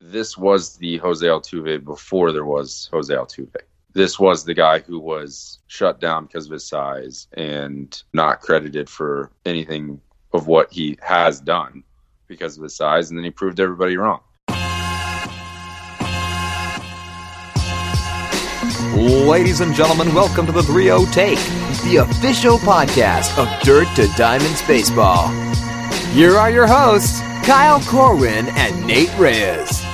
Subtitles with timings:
[0.00, 3.56] this was the Jose Altuve before there was Jose Altuve.
[3.92, 8.90] This was the guy who was shut down because of his size and not credited
[8.90, 10.00] for anything
[10.32, 11.82] of what he has done
[12.26, 13.08] because of his size.
[13.08, 14.20] And then he proved everybody wrong.
[18.94, 21.38] Ladies and gentlemen, welcome to the 3 0 Take,
[21.84, 25.28] the official podcast of Dirt to Diamonds Baseball.
[26.12, 29.85] Here are your hosts, Kyle Corwin and Nate Reyes.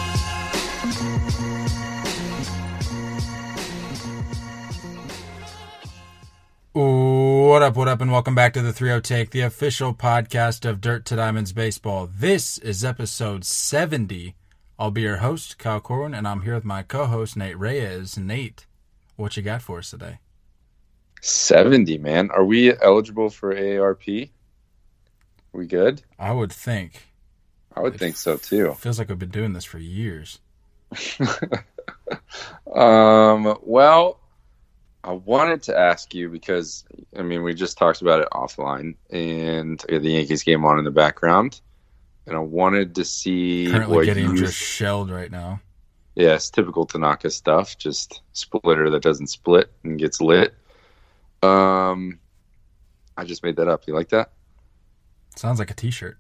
[7.53, 10.81] What up, what up, and welcome back to the 3 Take, the official podcast of
[10.81, 12.09] Dirt to Diamonds Baseball.
[12.11, 14.35] This is episode 70.
[14.79, 18.17] I'll be your host, Kyle Corwin, and I'm here with my co host, Nate Reyes.
[18.17, 18.65] Nate,
[19.17, 20.21] what you got for us today?
[21.21, 22.31] 70, man.
[22.31, 24.31] Are we eligible for AARP?
[25.53, 26.01] We good?
[26.19, 27.03] I would think.
[27.77, 28.73] I would It think so too.
[28.79, 30.41] Feels like we've been doing this for years.
[32.75, 34.22] um, well,
[35.05, 36.85] I wanted to ask you because
[37.17, 40.91] I mean we just talked about it offline, and the Yankees game on in the
[40.91, 41.61] background,
[42.27, 44.37] and I wanted to see Currently what getting you.
[44.37, 45.61] just shelled right now.
[46.15, 47.79] Yes, typical Tanaka stuff.
[47.79, 50.55] Just splitter that doesn't split and gets lit.
[51.43, 52.21] Um,
[53.17, 53.87] I just made that up.
[53.87, 54.31] You like that?
[55.37, 56.19] Sounds like a t shirt.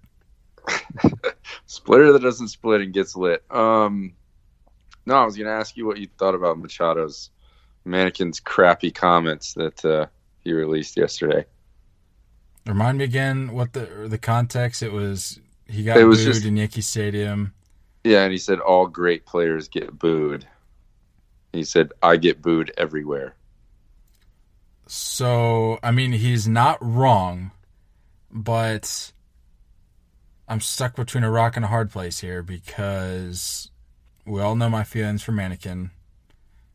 [1.66, 3.44] Splitter that doesn't split and gets lit.
[3.50, 4.14] Um,
[5.06, 7.30] no, I was going to ask you what you thought about Machado's
[7.84, 10.06] mannequin's crappy comments that uh,
[10.40, 11.44] he released yesterday.
[12.66, 14.82] Remind me again what the the context.
[14.82, 17.54] It was he got It was booed just- in Yankee Stadium.
[18.04, 20.46] Yeah, and he said all great players get booed.
[21.52, 23.36] He said I get booed everywhere.
[24.86, 27.52] So, I mean, he's not wrong,
[28.30, 29.12] but
[30.48, 33.70] I'm stuck between a rock and a hard place here because
[34.26, 35.90] we all know my feelings for Mannequin,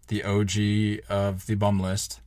[0.07, 2.21] the OG of the bum list,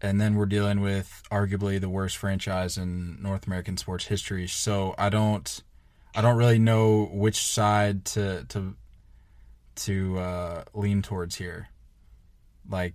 [0.00, 4.46] and then we're dealing with arguably the worst franchise in North American sports history.
[4.46, 5.62] So, I don't
[6.14, 8.74] I don't really know which side to to
[9.76, 11.68] to uh, lean towards here.
[12.68, 12.94] Like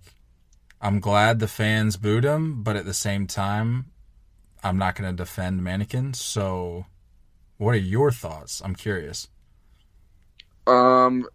[0.80, 3.86] I'm glad the fans booed him, but at the same time,
[4.62, 6.14] I'm not going to defend Mannequin.
[6.14, 6.86] So,
[7.56, 8.60] what are your thoughts?
[8.64, 9.28] I'm curious.
[10.66, 11.26] Um,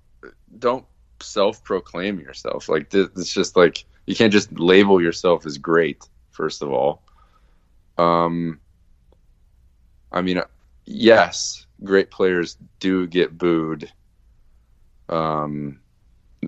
[0.57, 0.85] don't
[1.21, 2.69] self-proclaim yourself.
[2.69, 6.07] Like it's just like you can't just label yourself as great.
[6.31, 7.03] First of all,
[7.97, 8.59] um,
[10.11, 10.41] I mean,
[10.85, 13.91] yes, great players do get booed.
[15.09, 15.79] Um,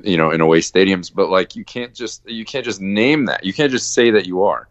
[0.04, 3.44] you know, in away stadiums, but like you can't just you can't just name that.
[3.44, 4.68] You can't just say that you are.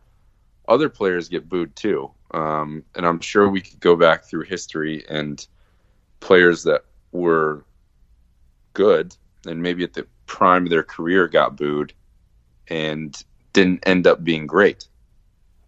[0.69, 5.05] Other players get booed too, um, and I'm sure we could go back through history
[5.09, 5.47] and
[6.21, 7.65] players that were
[8.73, 9.15] good
[9.47, 11.93] and maybe at the prime of their career got booed
[12.69, 13.23] and
[13.53, 14.87] didn't end up being great.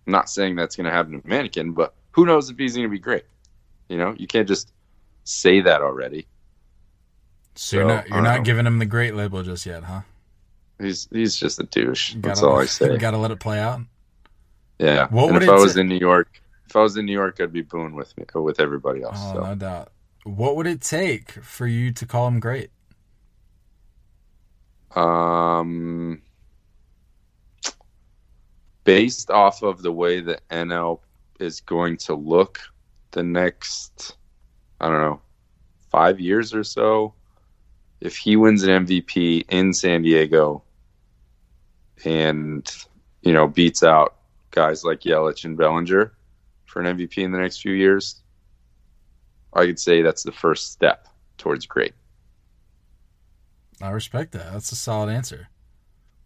[0.06, 2.86] I'm not saying that's going to happen to Mannequin, but who knows if he's going
[2.86, 3.24] to be great?
[3.88, 4.72] You know, you can't just
[5.24, 6.26] say that already.
[7.56, 8.30] So, you're not you're don't know.
[8.30, 10.00] Uh, giving him the great label just yet, huh?
[10.80, 12.14] He's he's just a douche.
[12.16, 12.96] That's Gotta- all I say.
[12.96, 13.80] Gotta let it play out.
[14.78, 15.06] Yeah.
[15.08, 17.12] What and would if I was ta- in New York, if I was in New
[17.12, 19.18] York, I'd be booing with me with everybody else.
[19.20, 19.40] Oh, so.
[19.40, 19.92] no doubt.
[20.24, 22.70] What would it take for you to call him great?
[24.94, 26.22] Um,
[28.84, 31.00] based off of the way the NL
[31.40, 32.60] is going to look
[33.10, 34.16] the next,
[34.80, 35.20] I don't know,
[35.90, 37.14] five years or so,
[38.00, 40.62] if he wins an MVP in San Diego
[42.04, 42.70] and,
[43.22, 44.16] you know, beats out
[44.50, 46.12] guys like Yelich and Bellinger
[46.66, 48.22] for an MVP in the next few years,
[49.52, 51.94] I could say that's the first step towards great.
[53.84, 54.52] I respect that.
[54.52, 55.48] That's a solid answer.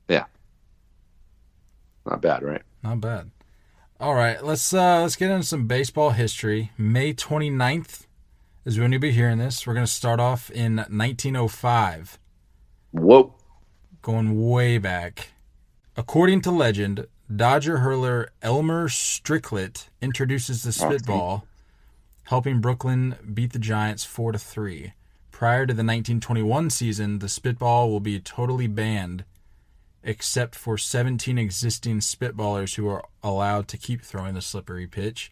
[0.08, 0.24] Yeah.
[2.06, 2.62] Not bad, right?
[2.82, 3.30] Not bad.
[4.00, 6.70] All right, let's uh let's get into some baseball history.
[6.78, 8.06] May 29th
[8.64, 9.66] is when you'll be hearing this.
[9.66, 12.18] We're going to start off in 1905,
[12.92, 13.34] Whoa.
[14.03, 15.30] going way back.
[15.97, 21.44] According to legend, Dodger hurler Elmer Stricklett introduces the spitball,
[22.24, 24.92] helping Brooklyn beat the Giants 4 to 3.
[25.38, 29.24] Prior to the 1921 season, the spitball will be totally banned
[30.02, 35.30] except for 17 existing spitballers who are allowed to keep throwing the slippery pitch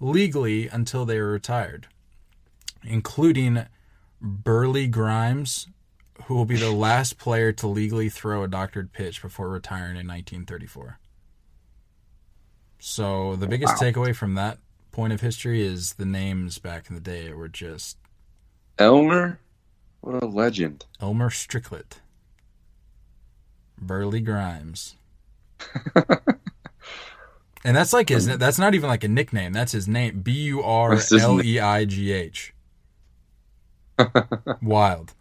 [0.00, 1.86] legally until they are retired,
[2.82, 3.66] including
[4.20, 5.68] Burleigh Grimes,
[6.24, 10.08] who will be the last player to legally throw a doctored pitch before retiring in
[10.08, 10.98] 1934.
[12.80, 13.88] So the biggest Wow.
[13.88, 14.58] takeaway from that
[14.90, 17.96] point of history is the names back in the day were just
[18.78, 19.38] Elmer
[20.00, 20.86] What a legend.
[21.00, 22.00] Elmer Stricklett.
[23.78, 24.96] Burleigh Grimes.
[27.64, 29.52] and that's like his that's not even like a nickname.
[29.52, 30.20] That's his name.
[30.20, 32.54] B U R L E I G H.
[34.62, 35.14] Wild.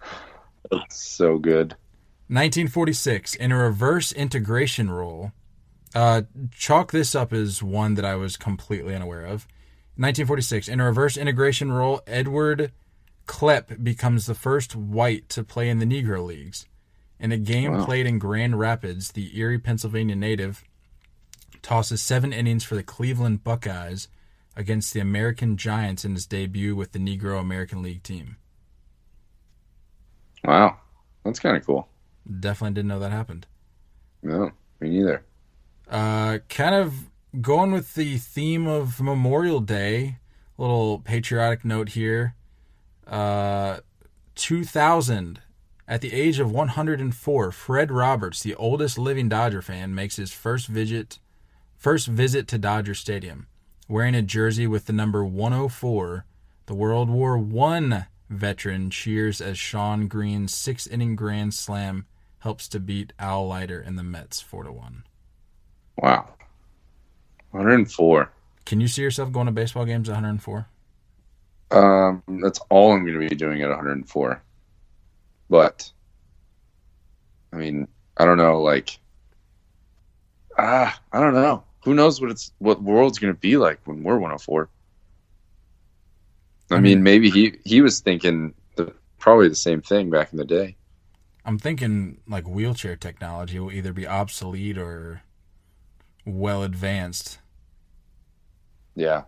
[0.71, 1.75] That's so good.
[2.29, 5.33] 1946 in a reverse integration rule.
[5.93, 9.47] Uh, chalk this up as one that I was completely unaware of.
[9.95, 12.71] 1946 in a reverse integration rule, Edward
[13.25, 16.65] Klep becomes the first white to play in the Negro Leagues.
[17.19, 17.85] In a game Wow.
[17.85, 20.63] played in Grand Rapids, the Erie, Pennsylvania native
[21.61, 24.09] tosses seven innings for the Cleveland Buckeyes
[24.55, 28.35] against the American Giants in his debut with the Negro American League team.
[30.43, 30.77] Wow.
[31.23, 31.87] That's kind of cool.
[32.39, 33.47] Definitely didn't know that happened.
[34.21, 35.23] No, me neither.
[35.89, 37.09] Uh, kind of
[37.41, 40.17] going with the theme of Memorial Day,
[40.57, 42.35] little patriotic note here.
[43.13, 43.79] Uh,
[44.33, 45.39] 2000,
[45.87, 50.65] at the age of 104, Fred Roberts, the oldest living Dodger fan, makes his first
[50.65, 51.19] visit,
[51.77, 53.45] first visit to Dodger Stadium,
[53.87, 56.25] wearing a jersey with the number 104.
[56.65, 62.07] The World War One veteran cheers as Shawn Green's six-inning grand slam
[62.39, 65.03] helps to beat Al Leiter and the Mets four to one.
[65.97, 66.29] Wow.
[67.51, 68.31] 104.
[68.65, 70.67] Can you see yourself going to baseball games at 104?
[71.73, 74.43] Um, that's all I'm going to be doing at 104.
[75.49, 75.91] But,
[77.51, 78.61] I mean, I don't know.
[78.61, 78.99] Like,
[80.57, 81.63] ah, I don't know.
[81.83, 84.69] Who knows what it's what the world's going to be like when we're 104?
[86.71, 90.31] I, I mean, mean- maybe he he was thinking the, probably the same thing back
[90.31, 90.77] in the day.
[91.45, 95.23] I'm thinking like wheelchair technology will either be obsolete or
[96.25, 97.39] well advanced.
[98.95, 99.23] Yeah,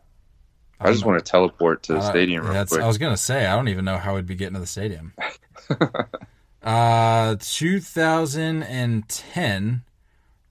[0.79, 1.11] I, just know.
[1.11, 2.83] want to teleport to the Uh, stadium real that's, quick.
[2.83, 5.13] I was gonna say I don't even know how we'd be getting to the stadium.
[6.63, 9.83] uh, 2010,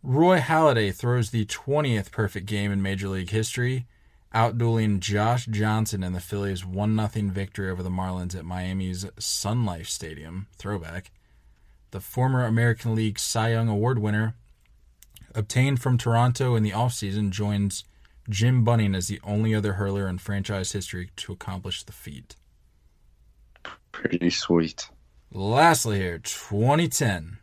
[0.02, 3.86] Roy Halladay throws the 20th perfect game in Major League history,
[4.34, 9.64] outdueling Josh Johnson in the Phillies' one 0 victory over the Marlins at Miami's Sun
[9.64, 10.46] Life Stadium.
[10.56, 11.10] Throwback.
[11.90, 14.34] The former American League Cy Young Award winner,
[15.34, 17.84] obtained from Toronto in the offseason, joins
[18.28, 22.36] Jim Bunning is the only other hurler in franchise history to accomplish the feat.
[23.92, 24.88] Pretty sweet.
[25.32, 27.38] Lastly, here, 2010.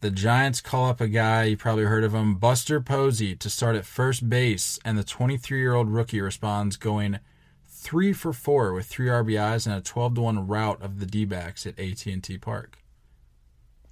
[0.00, 3.76] The Giants call up a guy, you probably heard of him, Buster Posey, to start
[3.76, 7.18] at first base, and the 23 year old rookie responds, going
[7.66, 11.24] three for four with three RBIs and a 12 to 1 rout of the D
[11.24, 12.78] backs at AT&T Park.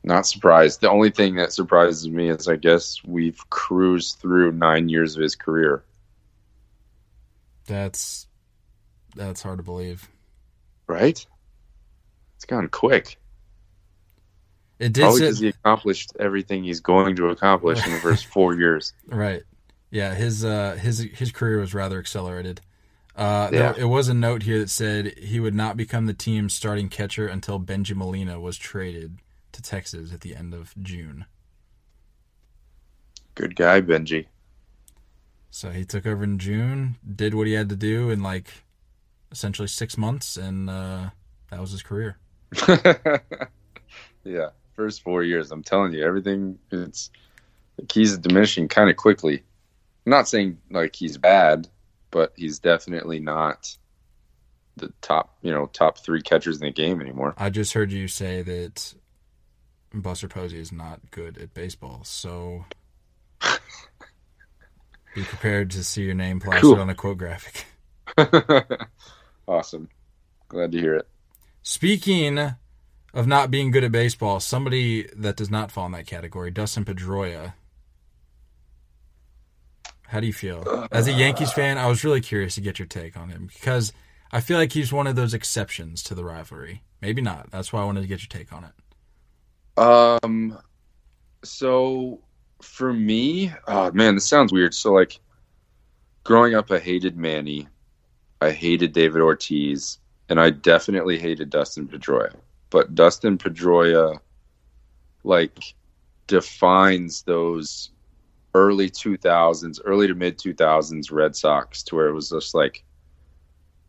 [0.04, 0.82] Not surprised.
[0.82, 5.22] The only thing that surprises me is I guess we've cruised through nine years of
[5.22, 5.82] his career.
[7.66, 8.26] That's
[9.16, 10.06] that's hard to believe.
[10.86, 11.24] Right?
[12.36, 13.16] It's gone quick.
[14.78, 18.54] It did Probably because he accomplished everything he's going to accomplish in the first four
[18.54, 18.92] years.
[19.06, 19.42] Right.
[19.90, 22.60] Yeah, his uh his his career was rather accelerated.
[23.16, 23.72] Uh Yeah.
[23.72, 26.90] there, it was a note here that said he would not become the team's starting
[26.90, 29.20] catcher until Bengie Molina was traded
[29.54, 31.24] to Texas at the end of June.
[33.34, 34.26] Good guy, Bengie.
[35.50, 38.48] So he took over in June, did what he had to do in like
[39.32, 41.10] essentially 6 months and uh
[41.50, 42.18] that was his career.
[44.24, 45.52] yeah, first four years.
[45.52, 46.58] I'm telling you, everything.
[46.70, 47.10] It's
[47.76, 49.42] the keys are diminishing kind of quickly.
[50.06, 51.68] I'm not saying like he's bad,
[52.10, 53.76] but he's definitely not
[54.76, 57.34] the top, you know, top three catchers in the game anymore.
[57.38, 58.94] I just heard you say that
[60.02, 62.00] Buster Posey is not good at baseball.
[62.04, 62.64] So
[65.14, 66.80] be prepared to see your name plastered Cool.
[66.80, 67.66] on a quote graphic.
[69.48, 69.88] awesome.
[70.48, 71.08] Glad to hear it.
[71.62, 72.38] Speaking
[73.14, 76.84] of not being good at baseball, somebody that does not fall in that category, Dustin
[76.84, 77.54] Pedroia.
[80.08, 80.88] How do you feel?
[80.92, 83.92] As a Yankees fan, I was really curious to get your take on him because
[84.30, 86.82] I feel like he's one of those exceptions to the rivalry.
[87.00, 87.50] Maybe not.
[87.50, 88.72] That's why I wanted to get your take on it.
[89.76, 90.58] Um,
[91.42, 92.20] so
[92.62, 94.74] for me, oh man, this sounds weird.
[94.74, 95.18] So like,
[96.22, 97.68] growing up, I hated Manny,
[98.40, 102.34] I hated David Ortiz, and I definitely hated Dustin Pedroia.
[102.70, 104.18] But Dustin Pedroia,
[105.22, 105.74] like,
[106.26, 107.90] defines those
[108.54, 112.84] early 2000s, early to mid 2000s Red Sox to where it was just like,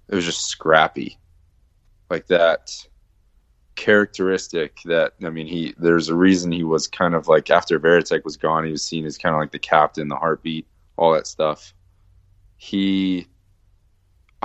[0.09, 1.17] it was just scrappy,
[2.09, 2.71] like that
[3.75, 8.23] characteristic that I mean he there's a reason he was kind of like after Varitek
[8.23, 10.65] was gone he was seen as kind of like the captain the heartbeat
[10.97, 11.73] all that stuff
[12.57, 13.27] he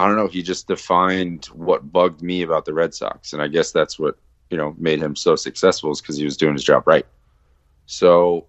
[0.01, 0.29] I don't know.
[0.29, 4.17] He just defined what bugged me about the Red Sox, and I guess that's what
[4.49, 7.05] you know made him so successful is because he was doing his job right.
[7.85, 8.47] So,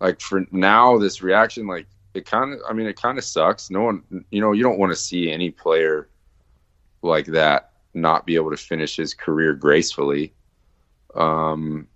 [0.00, 3.68] like for now, this reaction, like it kind of, I mean, it kind of sucks.
[3.68, 6.08] No one, you know, you don't want to see any player
[7.02, 10.32] like that not be able to finish his career gracefully.
[11.14, 11.88] Um,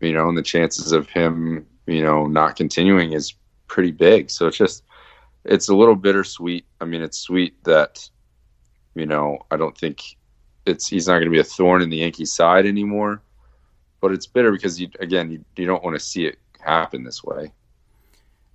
[0.00, 3.34] you know, and the chances of him, you know, not continuing is
[3.66, 4.30] pretty big.
[4.30, 4.84] So it's just,
[5.44, 6.64] it's a little bittersweet.
[6.80, 8.08] I mean, it's sweet that,
[8.94, 10.16] you know, I don't think
[10.66, 13.22] it's he's not going to be a thorn in the Yankee side anymore.
[14.00, 17.22] But it's bitter because you again you, you don't want to see it happen this
[17.22, 17.52] way.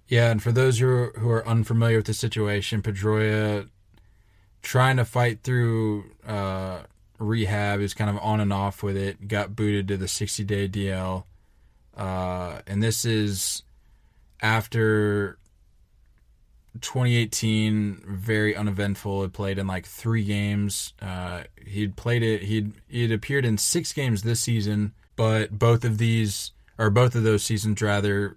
[0.07, 3.69] Yeah, and for those who are, who are unfamiliar with the situation, Pedroia
[4.67, 6.79] trying to fight through uh,
[7.19, 9.29] rehab is kind of on and off with it.
[9.29, 11.23] Got booted to the 60 day DL,
[11.95, 13.63] uh, and this is
[14.41, 15.37] after
[16.81, 19.21] 2018, very uneventful.
[19.21, 20.93] He played in like three games.
[21.01, 22.43] Uh, he'd played it.
[22.43, 27.23] He'd he'd appeared in six games this season, but both of these or both of
[27.23, 28.35] those seasons rather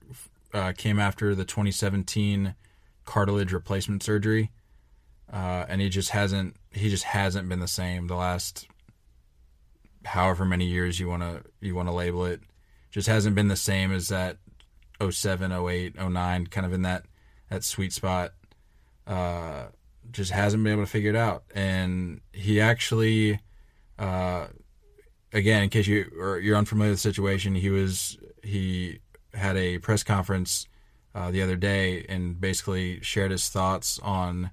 [0.55, 2.55] uh, came after the 2017
[3.05, 4.53] cartilage replacement surgery,
[5.33, 8.67] uh, and he just hasn't he just hasn't been the same the last
[10.05, 12.41] however many years you want to you want to label it.
[12.91, 14.39] Just hasn't been the same as that
[15.09, 17.05] 07, 08, 09, kind of in that
[17.49, 18.33] that sweet spot.
[19.07, 19.67] Uh,
[20.11, 21.45] just hasn't been able to figure it out.
[21.55, 23.41] And he actually,
[23.99, 24.47] uh,
[25.33, 28.99] again, in case you or you're unfamiliar with the situation, he was he
[29.35, 30.67] had a press conference
[31.15, 34.51] uh, the other day and basically shared his thoughts on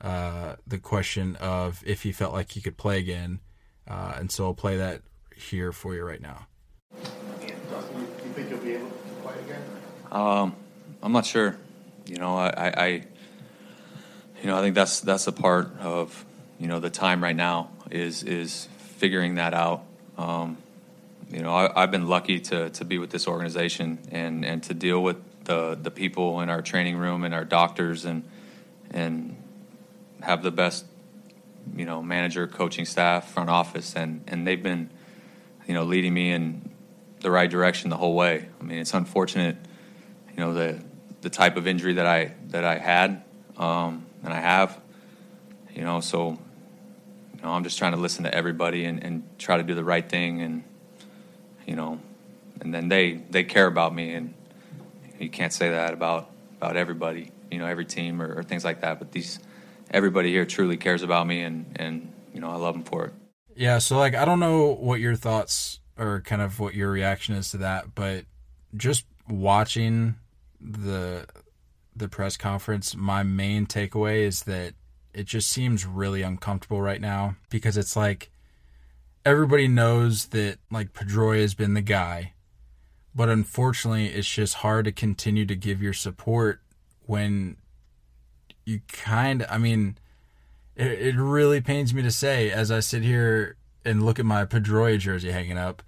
[0.00, 3.40] uh, the question of if he felt like he could play again.
[3.86, 5.02] Uh, and so I'll play that
[5.34, 6.46] here for you right now.
[10.10, 10.56] Um,
[11.02, 11.56] I'm not sure.
[12.06, 12.86] You know, I, I,
[14.40, 16.24] you know, I think that's that's a part of
[16.58, 19.84] you know the time right now is is figuring that out.
[20.16, 20.58] Um,
[21.30, 24.74] you know, I, have been lucky to to be with this organization and and to
[24.74, 28.24] deal with the the people in our training room and our doctors and
[28.90, 29.36] and
[30.22, 30.84] have the best
[31.76, 34.90] you know manager, coaching staff, front office, and and they've been
[35.66, 36.70] you know leading me in
[37.20, 38.48] the right direction the whole way.
[38.60, 39.56] I mean, it's unfortunate,
[40.30, 40.82] you know, the
[41.20, 43.22] the type of injury that I that I had
[43.56, 44.80] um, and I have.
[45.74, 46.38] You know, so
[47.34, 49.84] you know, I'm just trying to listen to everybody and, and try to do the
[49.84, 50.64] right thing, and
[51.66, 52.00] you know,
[52.60, 54.34] and then they they care about me, and
[55.18, 58.80] you can't say that about about everybody, you know, every team or, or things like
[58.80, 58.98] that.
[58.98, 59.38] But these
[59.90, 63.14] everybody here truly cares about me, and and you know, I love them for it.
[63.54, 67.34] Yeah, so like I don't know what your thoughts or kind of what your reaction
[67.34, 68.24] is to that, but
[68.76, 70.16] just watching
[70.60, 71.26] the
[71.94, 74.74] the press conference, my main takeaway is that
[75.12, 78.30] it just seems really uncomfortable right now because it's like
[79.24, 82.34] everybody knows that like Pedroia has been the guy,
[83.14, 86.60] but unfortunately, it's just hard to continue to give your support
[87.06, 87.56] when
[88.68, 89.96] you kind of, I mean,
[90.76, 94.44] it, it really pains me to say as I sit here and look at my
[94.44, 95.82] Pedroia jersey hanging up,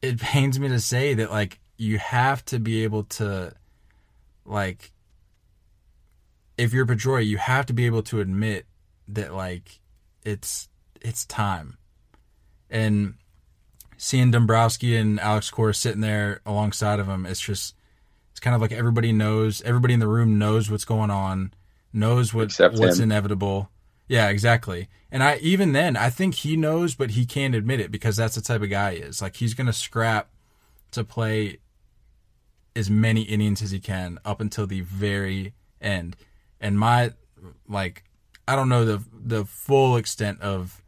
[0.00, 3.52] it pains me to say that like you have to be able to
[4.44, 4.92] like
[6.56, 8.66] if you're Pedroia, you have to be able to admit
[9.08, 9.80] that like
[10.24, 10.68] it's
[11.00, 11.76] it's time.
[12.70, 13.14] And
[13.96, 17.74] seeing Dombrowski and Alex Cora sitting there alongside of him, it's just
[18.30, 21.52] it's kind of like everybody knows, everybody in the room knows what's going on,
[21.92, 23.04] knows what Except what's him.
[23.04, 23.70] inevitable.
[24.08, 24.88] Yeah, exactly.
[25.10, 28.34] And I even then, I think he knows, but he can't admit it because that's
[28.34, 29.22] the type of guy he is.
[29.22, 30.30] Like he's gonna scrap
[30.90, 31.58] to play
[32.74, 36.16] as many innings as he can up until the very end.
[36.60, 37.12] And my
[37.68, 38.04] like
[38.48, 40.82] I don't know the the full extent of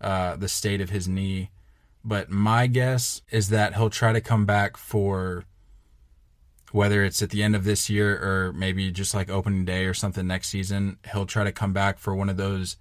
[0.00, 1.50] uh, the state of his knee,
[2.04, 5.44] but my guess is that he'll try to come back for
[6.72, 9.94] whether it's at the end of this year or maybe just like opening day or
[9.94, 10.98] something next season.
[11.12, 12.76] He'll try to come back for one of those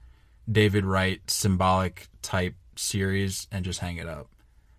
[0.51, 4.27] David Wright symbolic type series and just hang it up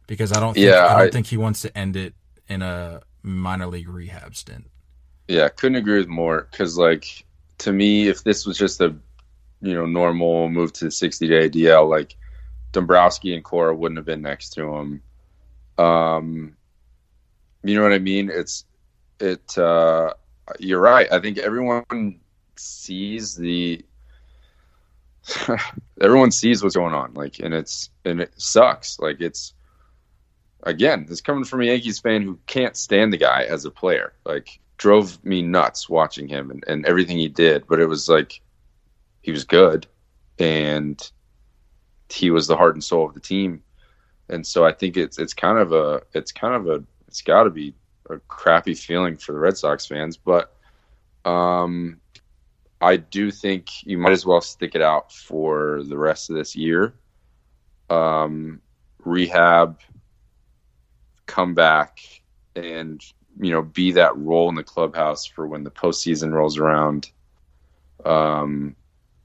[0.07, 2.15] because I don't think Yeah, I don't I- think he wants to end it
[2.49, 4.71] in a minor league rehab stint.
[5.29, 6.47] Yeah, couldn't agree with more.
[6.51, 7.25] Because like
[7.59, 8.95] to me, if this was just a
[9.63, 12.15] you know normal move to the 60 day DL, like
[12.73, 15.03] Dombrowski and Cora wouldn't have been next to him.
[15.79, 16.57] Um,
[17.65, 18.31] you know what I mean?
[18.33, 18.65] It's
[19.21, 19.57] it.
[19.57, 20.15] Uh,
[20.59, 21.11] you're right.
[21.13, 22.21] I think everyone
[22.57, 23.85] sees the.
[26.01, 28.99] everyone sees what's going on, like, and it's and it sucks.
[28.99, 29.55] Like it's
[30.63, 34.13] again, this coming from a Yankees fan who can't stand the guy as a player.
[34.25, 38.41] Like drove me nuts watching him and, and everything he did, but it was like
[39.23, 39.87] he was good.
[40.39, 41.11] and
[42.09, 43.63] he was the heart and soul of the team.
[44.29, 47.45] And so I think it's it's kind of a it's kind of a it's got
[47.45, 47.75] to be
[48.11, 50.55] a crappy feeling for the Red Sox fans, but
[51.25, 52.01] um,
[52.81, 56.55] I do think you might as well stick it out for the rest of this
[56.55, 56.95] year.
[57.89, 58.61] Um,
[59.05, 59.81] rehab,
[61.27, 62.01] come back,
[62.55, 63.03] and
[63.41, 67.11] you know be that role in the clubhouse for when the postseason rolls around,
[68.05, 68.77] um,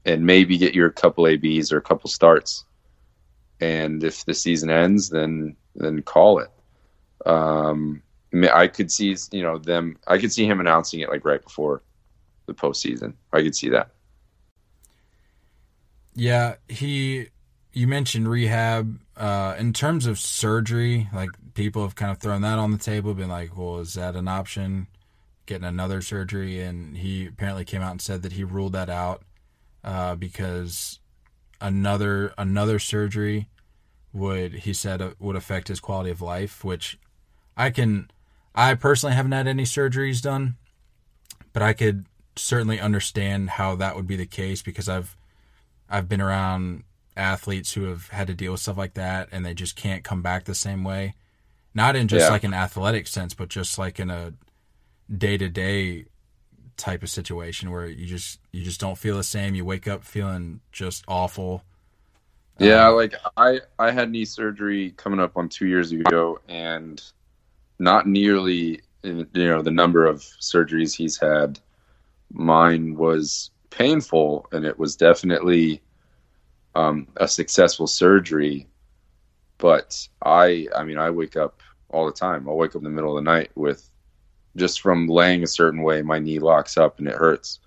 [0.04, 2.64] and maybe get your couple abs or a couple starts.
[3.60, 6.50] And if the season ends, then then call it.
[7.24, 8.02] Um,
[8.34, 9.98] I could see you know them.
[10.06, 11.82] I could see him announcing it like right before
[12.46, 13.14] the postseason.
[13.32, 13.90] I could see that.
[16.14, 17.28] Yeah, he.
[17.72, 19.00] You mentioned rehab.
[19.16, 23.14] Uh, in terms of surgery, like people have kind of thrown that on the table,
[23.14, 24.88] been like, "Well, is that an option?
[25.46, 29.22] Getting another surgery?" And he apparently came out and said that he ruled that out
[29.84, 31.00] uh, because
[31.60, 33.48] another another surgery
[34.12, 36.98] would he said uh, would affect his quality of life, which
[37.56, 38.10] I can.
[38.54, 40.56] I personally haven't had any surgeries done,
[41.52, 42.06] but I could
[42.36, 45.16] certainly understand how that would be the case because I've
[45.88, 46.84] I've been around
[47.16, 50.22] athletes who have had to deal with stuff like that and they just can't come
[50.22, 51.14] back the same way.
[51.74, 52.30] Not in just Yeah.
[52.30, 54.34] like an athletic sense, but just like in a
[55.14, 56.06] day to day
[56.76, 59.54] type of situation where you just you just don't feel the same.
[59.54, 61.64] You wake up feeling just awful.
[62.58, 67.02] Yeah, Um, like I I had knee surgery coming up on two years ago, and
[67.78, 71.58] not nearly you know the number of surgeries he's had.
[72.32, 75.82] Mine was painful, and it was definitely
[76.74, 78.68] um, a successful surgery.
[79.58, 82.48] But I I mean I wake up all the time.
[82.48, 83.88] I'll wake up in the middle of the night with
[84.56, 87.58] just from laying a certain way, my knee locks up and it hurts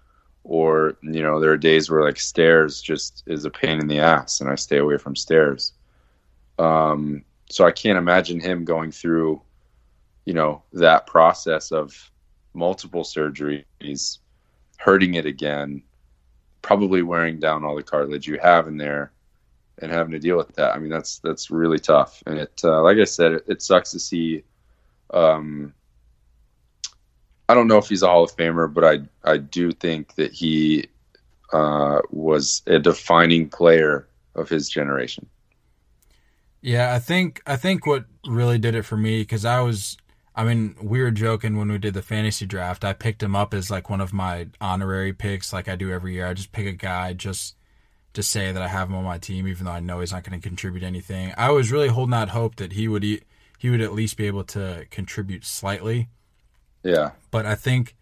[0.45, 3.99] or you know there are days where like stairs just is a pain in the
[3.99, 5.73] ass and i stay away from stairs
[6.59, 9.41] um, so i can't imagine him going through
[10.25, 12.11] you know that process of
[12.53, 14.19] multiple surgeries
[14.77, 15.81] hurting it again
[16.61, 19.11] probably wearing down all the cartilage you have in there
[19.79, 22.81] and having to deal with that i mean that's that's really tough and it uh,
[22.81, 24.43] like i said it, it sucks to see
[25.11, 25.73] um,
[27.47, 30.31] I don't know if he's a Hall of Famer, but I I do think that
[30.31, 30.87] he
[31.53, 35.27] uh, was a defining player of his generation.
[36.61, 39.97] Yeah, I think I think what really did it for me because I was,
[40.35, 42.83] I mean, we were joking when we did the fantasy draft.
[42.83, 46.13] I picked him up as like one of my honorary picks, like I do every
[46.13, 46.27] year.
[46.27, 47.55] I just pick a guy just
[48.13, 50.23] to say that I have him on my team, even though I know he's not
[50.23, 51.33] going to contribute anything.
[51.37, 54.43] I was really holding out hope that he would he would at least be able
[54.45, 56.09] to contribute slightly.
[56.83, 57.95] Yeah, But I think,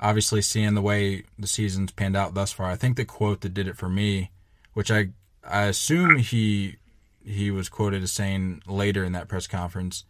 [0.00, 3.54] obviously, seeing the way the season's panned out thus far, I think the quote that
[3.54, 4.32] did it for me,
[4.72, 5.10] which I
[5.44, 6.76] I assume he
[7.24, 10.04] he was quoted as saying later in that press conference,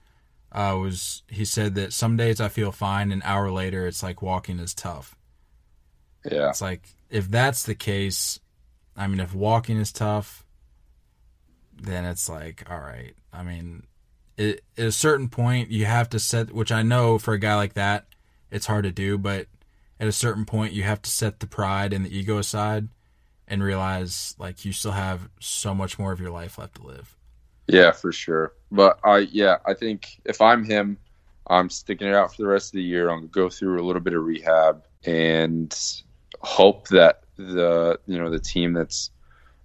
[0.52, 4.22] uh, was he said that some days I feel fine, an hour later it's like
[4.22, 5.16] walking is tough.
[6.30, 8.40] yeah, It's like if that's the case,
[8.96, 10.44] I mean, if walking is tough,
[11.80, 13.14] then it's like all right.
[13.32, 13.84] I mean,
[14.36, 17.54] it, at a certain point you have to set, which I know for a guy
[17.56, 18.06] like that,
[18.50, 19.46] it's hard to do, but
[20.00, 22.88] at a certain point you have to set the pride and the ego aside
[23.46, 27.17] and realize like you still have so much more of your life left to live.
[27.68, 28.54] Yeah, for sure.
[28.70, 30.98] But I yeah, I think if I'm him,
[31.46, 33.10] I'm sticking it out for the rest of the year.
[33.10, 35.74] I'm gonna go through a little bit of rehab and
[36.40, 39.10] hope that the you know the team that's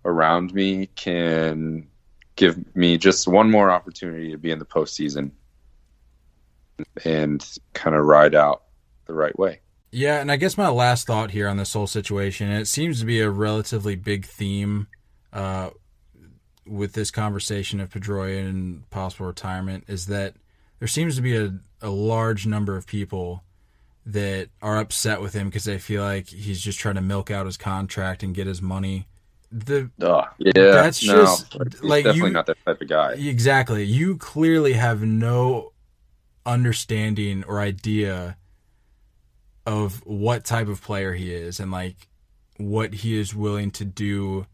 [0.06, 1.88] around me can
[2.36, 5.32] give me just one more opportunity to be in the postseason
[7.06, 8.64] and kind of ride out
[9.06, 9.60] the right way.
[9.92, 13.06] Yeah, and I guess my last thought here on this whole situation, it seems to
[13.06, 14.88] be a relatively big theme
[15.32, 15.70] uh,
[16.68, 20.36] with this conversation of Pedroia and possible retirement, is that
[20.80, 23.44] there seems to be a, a large number of people
[24.06, 27.46] that are upset with him because they feel like he's just trying to milk out
[27.46, 29.08] his contract and get his money.
[29.52, 30.26] The Ugh.
[30.40, 33.14] Yeah, That's no, just- like, he's like, definitely you- not that type of guy.
[33.14, 33.84] Exactly.
[33.84, 35.72] You clearly have no
[36.46, 38.36] understanding or idea
[39.66, 41.96] of what type of player he is and like
[42.58, 44.46] what he is willing to do.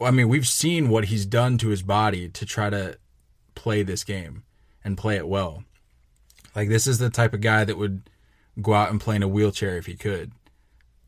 [0.00, 2.98] I mean, we've seen what he's done to his body to try to
[3.54, 4.42] play this game
[4.84, 5.64] and play it well.
[6.54, 8.02] Like this is the type of guy that would
[8.60, 10.32] go out and play in a wheelchair if he could.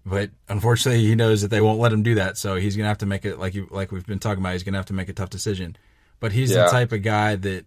[0.07, 2.98] But unfortunately, he knows that they won't let him do that, so he's gonna have
[2.98, 4.53] to make it like you like we've been talking about.
[4.53, 5.77] He's gonna have to make a tough decision.
[6.20, 6.64] But he's Yeah.
[6.64, 7.66] the type of guy that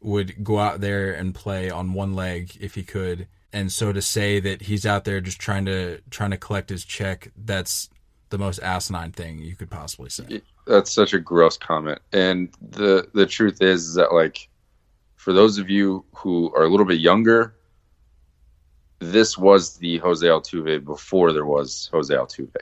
[0.00, 3.26] would go out there and play on one leg if he could.
[3.52, 6.84] And so to say that he's out there just trying to trying to collect his
[6.84, 7.88] check, that's
[8.30, 10.42] the most asinine thing you could possibly say.
[10.66, 12.00] That's such a gross comment.
[12.12, 14.48] And the the truth is, is that like
[15.14, 17.54] for those of you who are a little bit younger,
[18.98, 22.56] this was the Jose Altuve before there was Jose Altuve.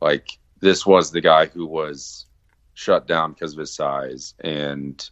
[0.00, 2.26] Like this was the guy who was
[2.74, 5.08] shut down because of his size and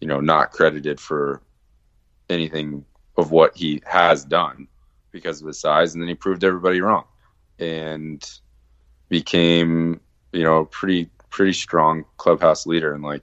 [0.00, 1.42] you know not credited for
[2.28, 2.84] anything
[3.16, 4.66] of what he has done
[5.12, 7.04] because of his size and then he proved everybody wrong
[7.58, 8.40] and
[9.08, 10.00] became
[10.32, 12.94] you know pretty pretty strong clubhouse leader.
[12.94, 13.22] And like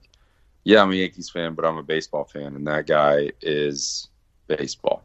[0.65, 4.07] yeah i'm a yankees fan but i'm a baseball fan and that guy is
[4.47, 5.03] baseball.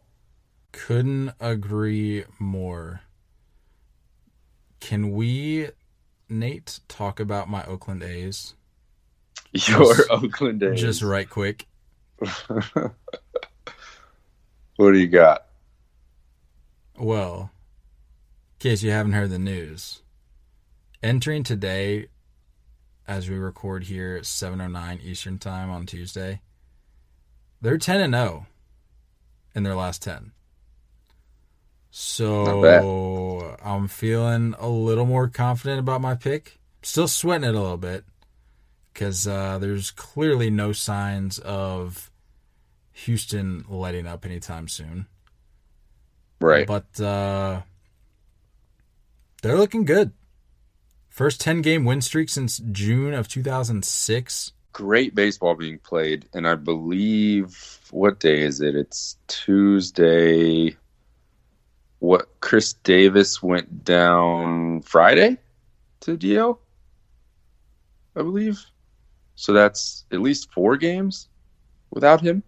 [0.72, 3.00] Couldn't agree more.
[4.80, 5.70] Can we,
[6.28, 8.54] Nate, talk about my Oakland A's?
[9.52, 10.80] Your Just- oakland a's.
[10.80, 11.66] just right quick?
[14.76, 15.46] what do you got?
[16.98, 17.50] Well,
[18.60, 20.02] in case you haven't heard the news,
[21.02, 22.08] entering today,
[23.06, 26.40] as we record here at 7:09 Eastern Time on Tuesday,
[27.60, 28.46] they're 10 and 0
[29.54, 30.32] in their last 10.
[31.90, 36.58] So I'm feeling a little more confident about my pick.
[36.82, 38.04] Still sweating it a little bit
[38.92, 42.10] because uh, there's clearly no signs of
[42.92, 45.06] Houston letting up anytime soon.
[46.40, 47.62] right But uh,
[49.42, 50.12] they're looking good.
[51.18, 54.52] First 10 game win streak since June of 2006.
[54.72, 58.76] great baseball being played, and I believe what day is it?
[58.76, 60.76] It's Tuesday.
[61.98, 65.38] What Khris Davis went down Friday
[66.02, 66.58] to DL,
[68.14, 68.64] I believe.
[69.34, 71.28] So that's at least four games
[71.90, 72.44] without him.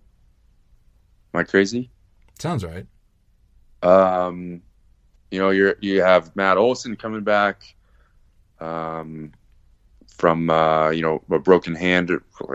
[1.35, 1.90] Am I crazy?
[2.38, 2.87] Sounds right.
[3.83, 4.62] Um,
[5.33, 7.74] you know, you're you have Matt Olson coming back
[8.61, 9.33] um,
[10.09, 12.11] from uh, you know a broken hand.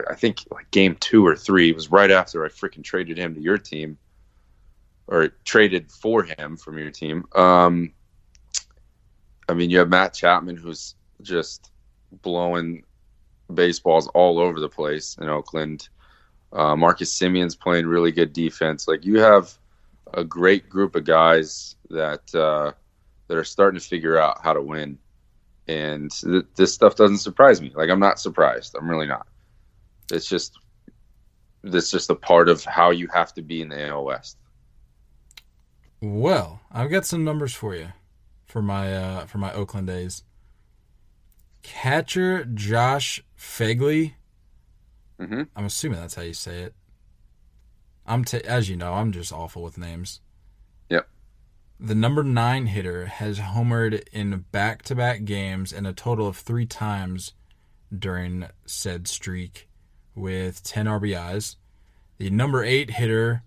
[0.10, 3.36] I think like game two or three it was right after I freaking traded him
[3.36, 3.98] to your team,
[5.08, 7.26] or traded for him from your team.
[7.34, 7.94] Um,
[9.48, 11.72] I mean, you have Matt Chapman who's just
[12.22, 12.84] blowing
[13.54, 15.89] baseballs all over the place in Oakland.
[16.52, 18.88] Uh, Marcus Semien's playing really good defense.
[18.88, 19.54] Like you have
[20.13, 22.72] a great group of guys that uh,
[23.28, 24.98] that are starting to figure out how to win,
[25.67, 27.71] and th- this stuff doesn't surprise me.
[27.75, 28.75] Like I'm not surprised.
[28.78, 29.28] I'm really not.
[30.12, 30.58] It's just
[31.63, 34.38] it's just a part of how you have to be in the AL West.
[36.01, 37.89] Well, I've got some numbers for you
[38.45, 40.23] for my uh, for my Oakland A's.
[41.63, 44.13] Catcher Josh Phegley.
[45.19, 46.75] hmm I'm assuming that's how you say it.
[48.06, 50.21] I'm t- as you know, I'm just awful with names.
[51.79, 57.33] The number nine hitter has homered in back-to-back games and a total of three times
[57.97, 59.67] during said streak,
[60.15, 61.57] with 10 RBIs.
[62.17, 63.43] The number eight hitter,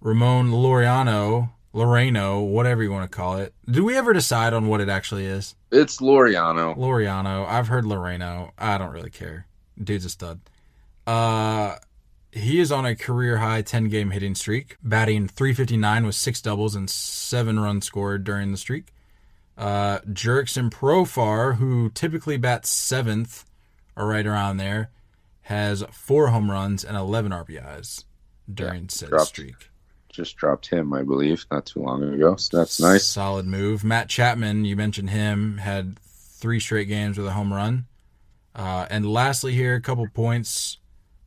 [0.00, 3.52] Ramon Laureano, Loreno, whatever you want to call it.
[3.68, 5.56] Do we ever decide on what it actually is?
[5.70, 6.76] It's Loriano.
[6.76, 7.46] Laureano.
[7.48, 8.52] I've heard Loreno.
[8.58, 9.46] I don't really care.
[9.82, 10.40] Dude's a stud.
[11.06, 11.76] Uh,
[12.32, 16.74] he is on a career high 10 game hitting streak, batting 359 with six doubles
[16.74, 18.86] and seven runs scored during the streak.
[19.56, 23.44] Uh, Jurickson Profar, who typically bats seventh
[23.94, 24.90] or right around there,
[25.42, 28.04] has four home runs and 11 RBIs
[28.52, 29.28] during said dropped.
[29.28, 29.70] streak.
[30.08, 32.36] Just dropped him, I believe, not too long ago.
[32.36, 33.04] So that's nice.
[33.04, 33.84] Solid move.
[33.84, 37.86] Matt Chapman, you mentioned him, had three straight games with a home run.
[38.54, 40.78] Uh, and lastly, here, a couple points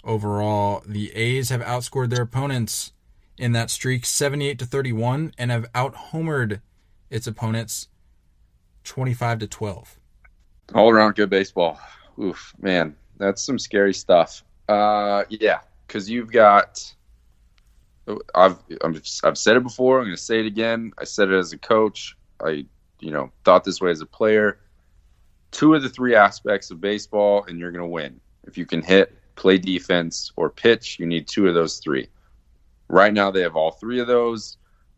[0.06, 0.84] overall.
[0.86, 2.94] The A's have outscored their opponents
[3.38, 6.62] in that streak 78 to 31 and have out homered
[7.10, 7.90] its opponents
[8.86, 10.00] 25 to 12.
[10.74, 11.80] all around good baseball.
[12.20, 14.44] Oof, man, that's some scary stuff.
[14.70, 16.94] Uh, yeah, because you've got.
[18.36, 20.00] I've I'm, I've said it before.
[20.00, 20.92] I'm going to say it again.
[21.00, 22.16] I said it as a coach.
[22.44, 22.66] I
[23.00, 24.60] you know thought this way as a player.
[25.52, 28.20] Two of the three aspects of baseball, and you're going to win.
[28.44, 32.08] If you can hit, play defense, or pitch, you need two of those three.
[32.88, 34.58] Right now, they have all three of those.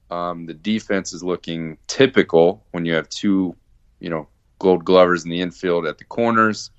[0.10, 3.56] Um, the defense is looking typical when you have two,
[4.00, 4.28] you know,
[4.60, 6.72] gold glovers in the infield at the corners.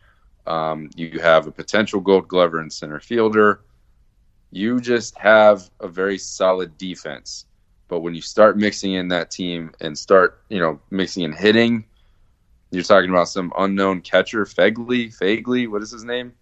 [0.47, 3.61] Um, you have a potential gold glover in center fielder.
[4.51, 7.45] You just have a very solid defense.
[7.89, 11.85] But when you start mixing in that team and start, you know, mixing in hitting,
[12.71, 16.33] you're talking about some unknown catcher, Fegley, Fagley, what is his name?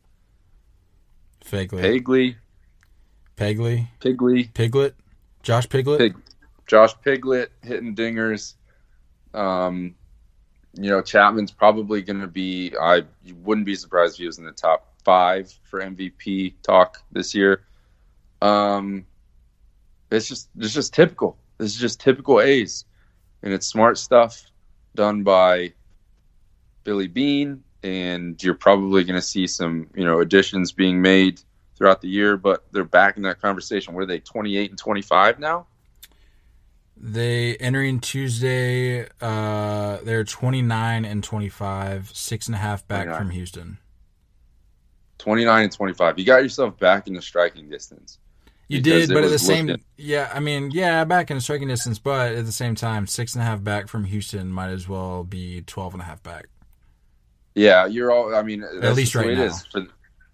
[1.50, 1.80] Fagley.
[1.80, 2.36] Pagley,
[3.36, 3.88] Pegley.
[4.00, 4.94] Pigley, Piglet.
[5.42, 5.98] Josh Piglet.
[5.98, 6.16] Pig,
[6.66, 8.54] Josh Piglet hitting dingers.
[9.32, 9.94] Um,
[10.74, 12.74] you know, Chapman's probably going to be.
[12.80, 13.02] I
[13.42, 17.62] wouldn't be surprised if he was in the top five for MVP talk this year.
[18.42, 19.06] Um,
[20.10, 21.38] it's just it's just typical.
[21.58, 22.84] This is just typical A's,
[23.42, 24.44] and it's smart stuff
[24.94, 25.72] done by
[26.84, 27.62] Billy Beane.
[27.82, 31.40] And you're probably going to see some you know additions being made
[31.76, 33.94] throughout the year, but they're back in that conversation.
[33.94, 35.66] Were they 28 and 25 now?
[36.96, 39.06] They entering Tuesday.
[39.20, 43.18] Uh, they're twenty nine and twenty five, six and a half back 29.
[43.18, 43.78] from Houston.
[45.18, 46.18] 29 and 25.
[46.18, 48.18] You got yourself back in the striking distance.
[48.68, 52.32] You did, but at the same, yeah, I mean, yeah, back in striking distance, but
[52.32, 55.62] at the same time, six and a half back from Houston might as well be
[55.62, 56.46] 12 and a half back.
[57.56, 58.34] Yeah, you're all.
[58.34, 59.32] I mean, at least right now.
[59.32, 59.66] it is.
[59.66, 59.86] For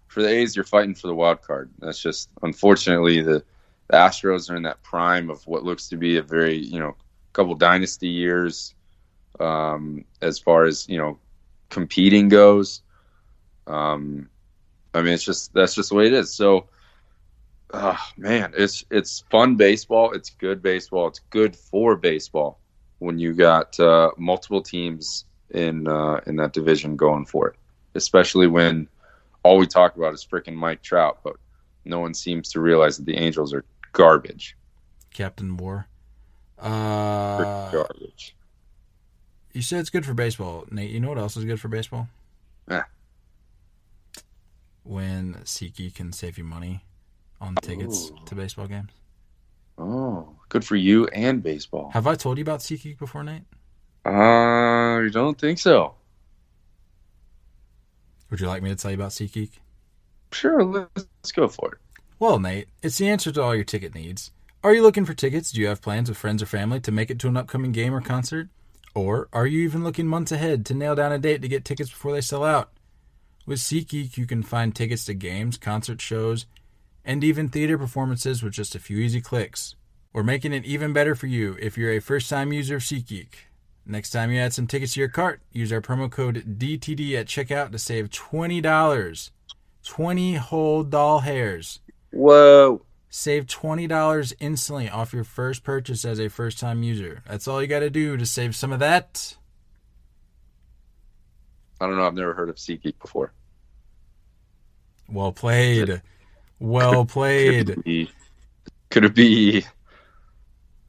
[0.07, 1.71] for the A's, you're fighting for the wild card.
[1.79, 3.43] That's just unfortunately the,
[3.87, 6.97] the Astros are in that prime of what looks to be a very you know
[7.31, 8.75] couple dynasty years,
[9.39, 11.17] um, as far as you know
[11.69, 12.81] competing goes.
[13.67, 14.29] Um,
[14.93, 16.33] I mean, it's just that's just the way it is.
[16.33, 16.67] So,
[17.71, 20.11] uh, man, it's it's fun baseball.
[20.11, 21.07] It's good baseball.
[21.07, 22.59] It's good for baseball
[22.99, 25.23] when you got uh, multiple teams
[25.53, 27.55] in uh, in that division going for it,
[27.95, 28.87] especially when
[29.43, 31.35] all we talk about is freaking Mike Trout, but
[31.85, 34.57] no one seems to realize that the Angels are garbage.
[35.13, 35.87] Captain War.
[36.57, 38.35] Uh, garbage.
[39.51, 40.89] you said it's good for baseball, Nate.
[40.91, 42.07] You know what else is good for baseball?
[42.69, 42.83] Yeah.
[44.83, 46.83] When SeatGeek can save you money
[47.41, 48.17] on tickets Ooh.
[48.25, 48.91] to baseball games.
[49.77, 51.89] Oh, good for you and baseball.
[51.91, 53.43] Have I told you about SeatGeek before, Nate?
[54.05, 55.95] Uh, I don't think so.
[58.29, 59.51] Would you like me to tell you about SeatGeek?
[60.31, 61.77] Sure, let's go for it.
[62.19, 64.31] Well, Nate, it's the answer to all your ticket needs.
[64.63, 65.51] Are you looking for tickets?
[65.51, 67.93] Do you have plans with friends or family to make it to an upcoming game
[67.93, 68.49] or concert?
[68.95, 71.89] Or are you even looking months ahead to nail down a date to get tickets
[71.89, 72.71] before they sell out?
[73.45, 76.45] With SeatGeek, you can find tickets to games, concert shows,
[77.03, 79.75] and even theater performances with just a few easy clicks.
[80.13, 83.27] We're making it even better for you if you're a first time user of SeatGeek.
[83.85, 87.27] Next time you add some tickets to your cart, use our promo code DTD at
[87.27, 89.29] checkout to save $20.
[89.83, 91.79] 20 whole doll hairs.
[92.11, 92.85] Whoa.
[93.09, 97.21] Save $20 instantly off your first purchase as a first time user.
[97.27, 99.35] That's all you got to do to save some of that.
[101.81, 102.07] I don't know.
[102.07, 103.33] I've never heard of SeatGeek before.
[105.09, 106.01] Well played.
[106.59, 107.67] Well played.
[107.67, 108.11] Could it be?
[108.89, 109.65] Could it be?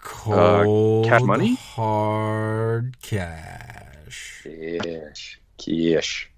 [0.05, 1.55] Uh, Cold cash money?
[1.55, 4.43] hard cash.
[4.43, 5.41] Kish.
[5.57, 6.31] Kish.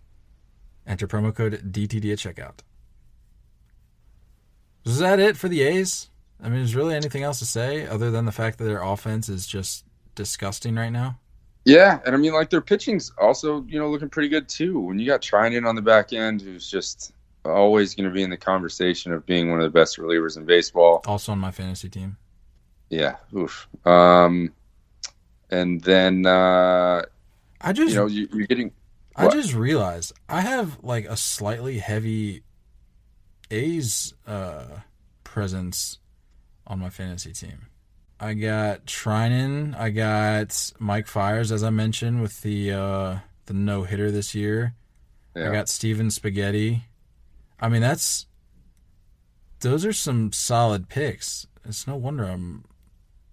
[0.86, 2.60] Enter promo code DTD at checkout.
[4.84, 6.08] Is that it for the A's?
[6.40, 9.28] I mean, is really anything else to say other than the fact that their offense
[9.28, 11.18] is just disgusting right now?
[11.64, 14.78] Yeah, and I mean, like their pitching's also, you know, looking pretty good too.
[14.78, 17.12] When you got Treinen on the back end, who's just
[17.44, 20.44] always going to be in the conversation of being one of the best relievers in
[20.44, 21.02] baseball.
[21.06, 22.16] Also on my fantasy team.
[22.90, 23.68] Yeah, oof.
[23.84, 24.52] Um,
[25.50, 27.02] and then uh,
[27.60, 28.72] I just you know you, you're getting
[29.16, 32.42] I just realized I have like a slightly heavy
[33.50, 34.80] A's uh,
[35.24, 35.98] presence
[36.66, 37.66] on my fantasy team.
[38.18, 39.78] I got Treinen.
[39.78, 44.74] I got Mike Fiers, as I mentioned, with the uh, the no hitter this year.
[45.34, 45.50] yeah.
[45.50, 46.84] I got Steven Spaghetti.
[47.60, 48.26] I mean, that's
[49.60, 51.46] those are some solid picks.
[51.64, 52.64] It's no wonder I'm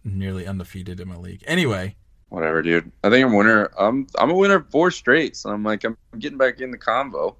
[0.04, 1.44] nearly undefeated in my league.
[1.48, 1.96] Anyway,
[2.30, 2.92] whatever, dude.
[3.04, 3.72] I think I'm a winner.
[3.78, 7.36] I'm I'm a winner four straight, so I'm like I'm getting back in the convo.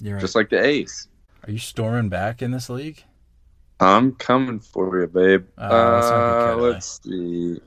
[0.00, 0.20] you're right.
[0.20, 1.08] just like the A's.
[1.46, 3.02] Are you storming back in this league?
[3.80, 5.46] I'm coming for you, babe.
[5.58, 7.60] Oh, that's not good, uh, let's see.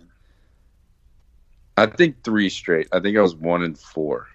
[1.75, 2.88] I think three straight.
[2.91, 4.27] I think I was one and four,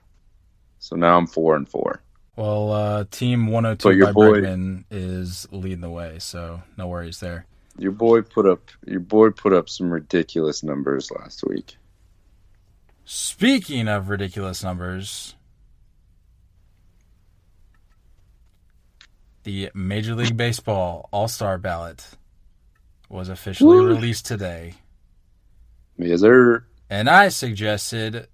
[0.79, 2.03] so now I'm four and four.
[2.37, 6.87] Well, uh, Team 102 But your by boy- Bregman is leading the way, so no
[6.87, 7.46] worries there.
[7.78, 11.76] Your boy put up your boy put up some ridiculous numbers last week.
[13.04, 15.35] Speaking of ridiculous numbers,
[19.44, 22.06] the Major League Baseball All Star ballot
[23.08, 23.88] was officially Woo.
[23.88, 24.74] released today.
[25.98, 26.64] Yes, sir.
[26.88, 28.28] And I suggested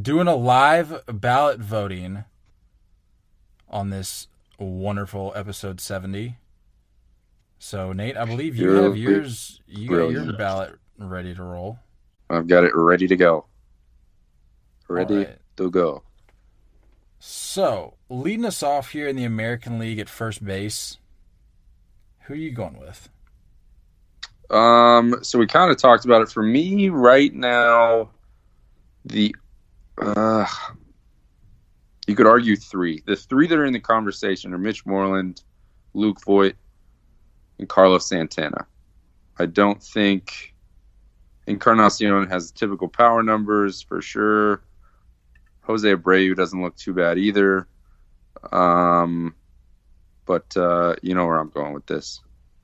[0.00, 2.24] doing a live ballot voting
[3.68, 6.36] on this wonderful episode 70.
[7.64, 11.78] So, Nate, I believe you You're have yours, you got your ballot ready to roll.
[12.28, 13.46] I've got it ready to go.
[14.88, 15.38] Ready right.
[15.58, 16.02] to go.
[17.20, 20.98] So, leading us off here in the American League at first base,
[22.22, 23.08] who are you going with?
[24.50, 26.30] Um, so we kind of talked about it.
[26.30, 28.10] For me, right now,
[29.04, 29.36] the
[29.98, 30.46] Uh,
[32.08, 33.04] you could argue three.
[33.06, 35.44] The three that are in the conversation are Mitch Moreland,
[35.94, 36.56] Luke Voit,
[37.62, 38.66] and Carlos Santana.
[39.38, 40.52] I don't think
[41.46, 44.62] Encarnacion has typical power numbers for sure.
[45.62, 47.68] Jose Abreu doesn't look too bad either.
[48.52, 49.36] Um,
[50.26, 52.20] but uh, you know where I'm going with this.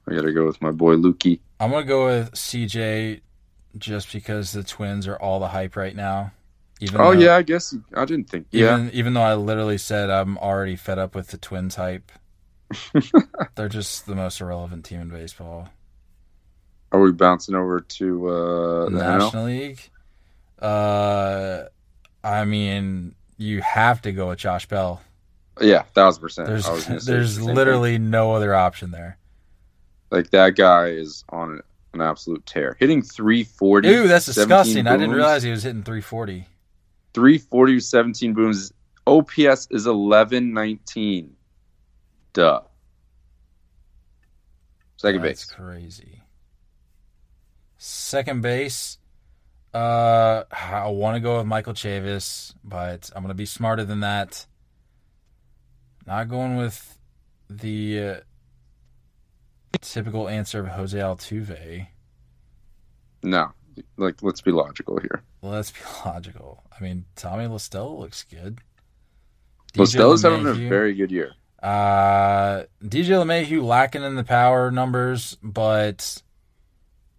[0.09, 1.41] I got to go with my boy Lukey.
[1.61, 3.21] I'm gonna go with CJ
[3.77, 6.33] just because the Twins are all the hype right now.
[6.81, 8.47] Even Oh though- yeah, I guess I didn't think.
[8.51, 12.11] Yeah, Even even though I literally said I'm already fed up with the Twins hype.
[13.55, 15.69] They're just the most irrelevant team in baseball.
[16.93, 18.91] are we bouncing over to uh, the?
[18.91, 19.81] National League.
[20.59, 21.65] Uh,
[22.23, 25.01] I mean, you have to go with Josh Bell.
[25.61, 26.49] Yeah, thousand percent.
[26.49, 27.57] There's I was gonna say there's the same thing.
[27.57, 29.19] literally no other option there.
[30.11, 31.61] like that guy is on
[31.95, 33.89] an absolute tear, hitting 340.
[33.89, 34.87] Ooh, that's 17 disgusting.
[34.87, 36.47] I didn't realize he was hitting 340.
[37.15, 38.73] 340 with 17 booms.
[39.07, 41.35] OPS is 1119.
[42.39, 42.61] Duh.
[44.97, 45.51] Second That's base.
[45.51, 46.23] crazy.
[47.79, 48.99] Second base.
[49.75, 54.47] Uh, I want to go with Michael Chavis, but I'm gonna be smarter than that.
[56.07, 56.97] Not going with
[57.51, 58.17] the uh,
[59.81, 61.89] typical answer of Jose Altuve.
[63.25, 63.51] No,
[63.97, 65.25] like let's be logical here.
[65.43, 66.63] Let's be logical.
[66.71, 68.61] I mean, Tommy La Stella looks good.
[69.75, 71.33] La Stella's having a very good year.
[71.63, 76.23] Uh, DJ LeMahieu lacking in the power numbers, but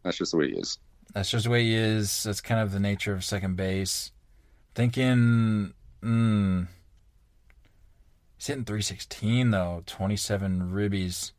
[0.04, 0.78] That's just the way he is.
[1.13, 2.23] that's just the way he is.
[2.23, 4.12] That's kind of the nature of second base.
[4.75, 6.67] Thinking, mm,
[8.38, 11.32] he's hitting 316 though, 27 ribbies.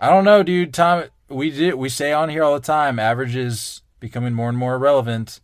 [0.00, 0.74] I don't know, dude.
[0.74, 4.74] Tom, we did we say on here all the time, averages becoming more and more
[4.74, 5.40] irrelevant.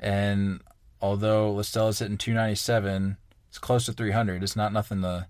[0.00, 0.60] And
[1.00, 3.16] although La Stella's hitting 297,
[3.48, 4.42] it's close to 300.
[4.42, 5.26] It's not nothing to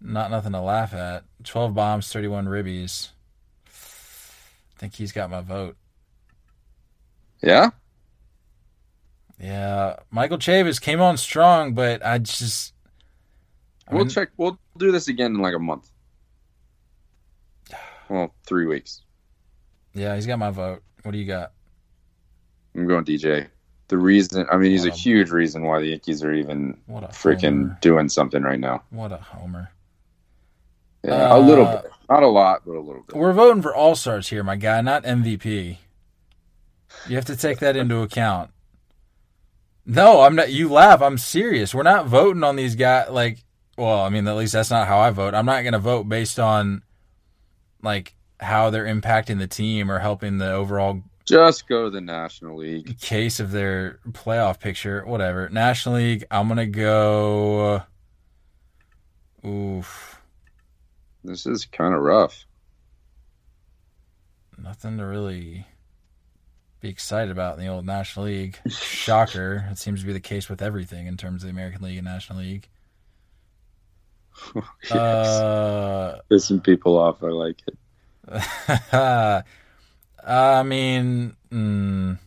[0.00, 1.24] not nothing to laugh at.
[1.44, 3.10] 12 bombs, 31 ribbies.
[3.66, 5.76] I think he's got my vote.
[7.42, 7.70] Yeah?
[9.40, 12.72] Yeah, Michael Chavis came on strong, but I just
[13.88, 14.30] I We'll mean, check.
[14.36, 15.90] We'll do this again in like a month.
[18.08, 19.00] Well, three weeks.
[19.94, 20.82] Yeah, he's got my vote.
[21.04, 21.52] What do you got?
[22.76, 23.46] I'm going DJ.
[23.88, 26.92] The reason, I mean, he's a Um, huge reason why the Yankees are even a
[27.08, 27.78] freaking homer.
[27.80, 28.82] doing something right now.
[28.90, 29.70] What a homer.
[31.04, 31.90] Yeah, a little Uh, bit.
[32.10, 33.16] Not a lot, but a little bit.
[33.16, 35.78] We're voting for all stars here, my guy, not MVP.
[37.08, 38.50] You have to take that into account.
[39.86, 40.50] No, I'm not.
[40.52, 41.02] You laugh.
[41.02, 41.74] I'm serious.
[41.74, 43.10] We're not voting on these guys.
[43.10, 43.44] Like,
[43.76, 45.34] well, I mean, at least that's not how I vote.
[45.34, 46.82] I'm not going to vote based on
[47.82, 52.56] like how they're impacting the team or helping the overall Just go to the National
[52.58, 52.98] League.
[53.00, 55.04] case of their playoff picture.
[55.04, 55.48] Whatever.
[55.50, 56.24] National League.
[56.30, 57.82] I'm gonna go.
[59.46, 60.13] Oof.
[61.24, 62.44] This is kind of rough.
[64.62, 65.66] Nothing to really
[66.80, 68.58] be excited about in the old National League.
[68.68, 69.66] Shocker.
[69.70, 72.04] It seems to be the case with everything in terms of the American League and
[72.04, 72.68] National League.
[74.82, 74.92] Yes.
[74.92, 77.22] Uh, Pissing people off.
[77.22, 77.78] I like it.
[80.26, 82.18] I mean, mm,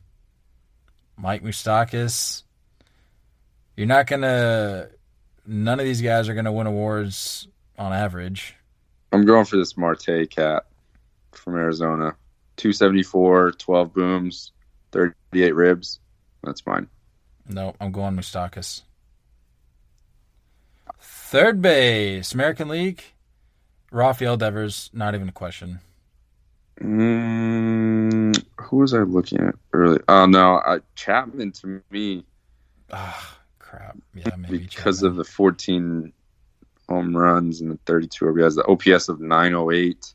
[1.17, 2.43] Mike Moustakas.
[3.75, 4.89] You're not gonna.
[5.45, 8.56] None of these guys are gonna win awards on average.
[9.11, 10.65] I'm going for this Marte cat
[11.31, 12.15] from Arizona.
[12.57, 14.51] 274, 12 booms,
[14.91, 15.99] 38 ribs.
[16.43, 16.87] That's mine.
[17.47, 18.81] No, I'm going Moustakas.
[20.99, 23.03] Third base, American League.
[23.91, 25.79] Rafael Devers, not even a question.
[26.81, 30.03] Mm, who was I looking at earlier?
[30.07, 30.55] Oh, no.
[30.65, 32.25] I, Chapman to me,
[32.91, 33.97] Ah, crap.
[34.13, 35.11] Yeah, maybe because Chapman.
[35.11, 36.13] of the 14
[36.89, 40.13] home runs and the 32 RBIs, the OPS of 908.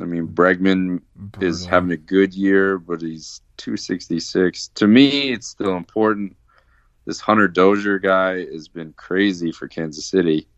[0.00, 1.02] I mean, Bregman
[1.40, 4.68] is having a good year, but he's 266.
[4.68, 6.36] To me, it's still important.
[7.04, 10.48] This Hunter Dozier guy has been crazy for Kansas City.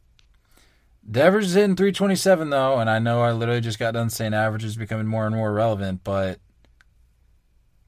[1.11, 4.65] Devers is hitting 327 though, and I know I literally just got done saying average
[4.65, 6.39] is becoming more and more relevant, but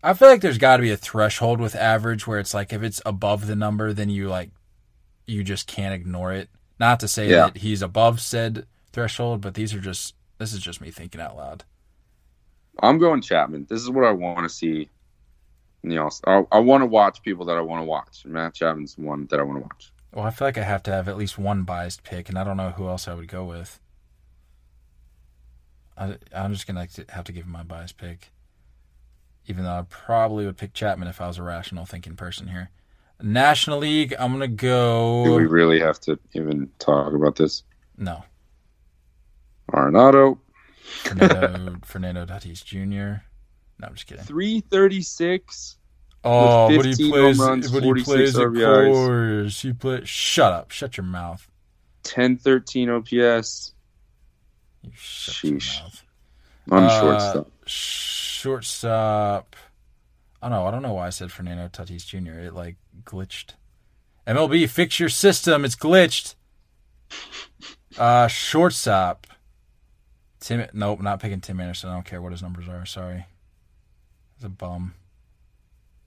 [0.02, 2.82] I feel like there's got to be a threshold with average where it's like if
[2.82, 4.50] it's above the number, then you like
[5.26, 6.48] you just can't ignore it.
[6.78, 7.46] Not to say Yeah.
[7.46, 11.36] that he's above said threshold, but these are just this is just me thinking out
[11.36, 11.64] loud.
[12.82, 13.66] I'm going Chapman.
[13.68, 14.90] This is what I want to see.
[15.82, 18.24] You know, I, I want to watch people that I want to watch.
[18.26, 19.92] Matt Chapman's one that I want to watch.
[20.12, 22.44] Well, I feel like I have to have at least one biased pick, and I
[22.44, 23.80] don't know who else I would go with.
[25.96, 28.30] I, I'm just gonna have to give him my biased pick.
[29.46, 32.70] Even though I probably would pick Chapman if I was a rational thinking person here.
[33.22, 35.24] National League, I'm gonna go.
[35.24, 37.62] Do we really have to even talk about this?
[37.96, 38.22] No,
[39.72, 40.38] Arenado,
[40.82, 43.22] Fernando Fernando Tatis Jr.
[43.78, 44.24] No, I'm just kidding.
[44.24, 45.76] 336.
[46.24, 47.38] Oh, what he 15 plays.
[47.38, 48.92] runs, but he 46 plays at RBIs.
[48.94, 49.60] Coors.
[49.60, 50.00] He play.
[50.04, 50.70] Shut up.
[50.70, 51.48] Shut your mouth.
[52.04, 53.74] 1013 OPS.
[54.82, 55.82] You shut your Sheesh.
[55.82, 56.02] mouth.
[56.72, 57.50] On Uh, shortstop.
[57.66, 59.56] Shortstop.
[60.42, 60.66] I don't know.
[60.66, 62.38] I don't know why I said Fernando Tatis Jr.
[62.40, 63.54] It like glitched.
[64.26, 65.64] MLB, fix your system.
[65.64, 66.34] It's glitched.
[67.98, 69.26] Uh, shortstop.
[70.38, 70.66] Tim.
[70.74, 71.88] Nope, not picking Tim Anderson.
[71.88, 72.84] I don't care what his numbers are.
[72.84, 73.24] Sorry.
[74.34, 74.92] He's a bum.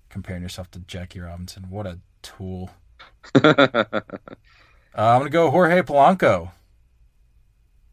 [0.10, 1.66] Comparing yourself to Jackie Robinson.
[1.72, 2.70] What a tool.
[4.96, 6.52] Uh, I'm gonna go Jorge Polanco.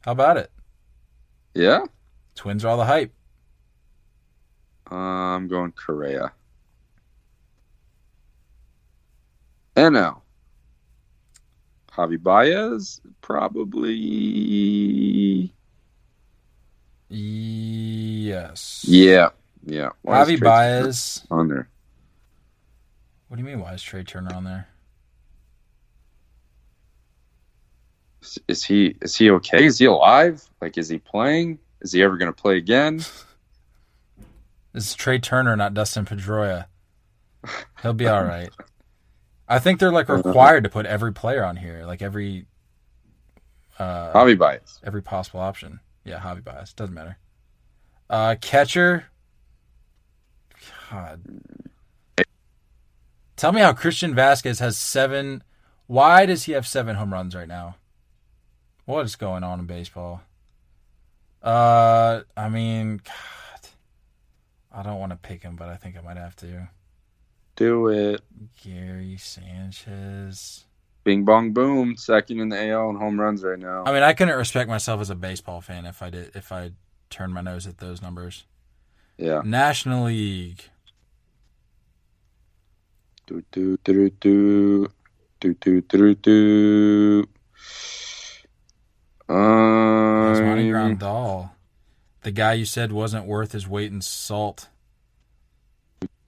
[0.00, 0.50] How about it?
[1.54, 1.84] yeah?
[2.34, 3.12] Twins are all the hype.
[4.90, 6.32] Uh, I'm going Correa.
[9.76, 10.20] NL.
[11.92, 13.92] Javi Baez, probably.
[17.08, 18.84] Yes.
[18.86, 19.28] Yeah.
[19.64, 19.90] Yeah.
[20.02, 21.22] Why Javi Baez.
[21.28, 21.68] Turner On there.
[23.28, 23.60] What do you mean?
[23.60, 24.68] Why is Trea Turner on there?
[28.48, 29.64] Is- he is he okay?
[29.64, 30.42] Is he alive?
[30.60, 31.58] Like is he playing?
[31.80, 33.04] Is he ever going to play again?
[34.72, 36.66] This is Trea Turner, not Dustin Pedroia.
[37.80, 38.50] He'll be all right.
[39.48, 42.46] I think they're like required to put every player on here, like every
[43.78, 44.80] uh, Javi Baez.
[44.82, 45.80] every possible option.
[46.04, 47.18] Yeah, Javi Baez doesn't matter.
[48.08, 49.06] Uh, catcher.
[50.90, 51.20] God.
[53.36, 55.42] Tell me how Christian Vazquez has seven.
[55.86, 57.76] Why does he have seven home runs right now?
[58.86, 60.22] What is going on in baseball?
[61.42, 63.68] Uh, I mean, God,
[64.72, 66.68] I don't want to pick him, but I think I might have to.
[67.56, 68.20] Do it.
[68.62, 70.64] Gary Sanchez.
[71.04, 71.96] Bing bong boom.
[71.96, 73.84] Second in the AL in home runs right now.
[73.86, 76.72] I mean, I couldn't respect myself as a baseball fan if I did if I
[77.10, 78.44] turned my nose at those numbers.
[79.16, 79.40] yeah.
[79.44, 80.64] National League.
[83.26, 84.88] Do do do do
[85.40, 87.28] do do do do.
[89.28, 91.50] Yasmani Um, Grandal.
[92.22, 94.68] The guy you said wasn't worth his weight in salt.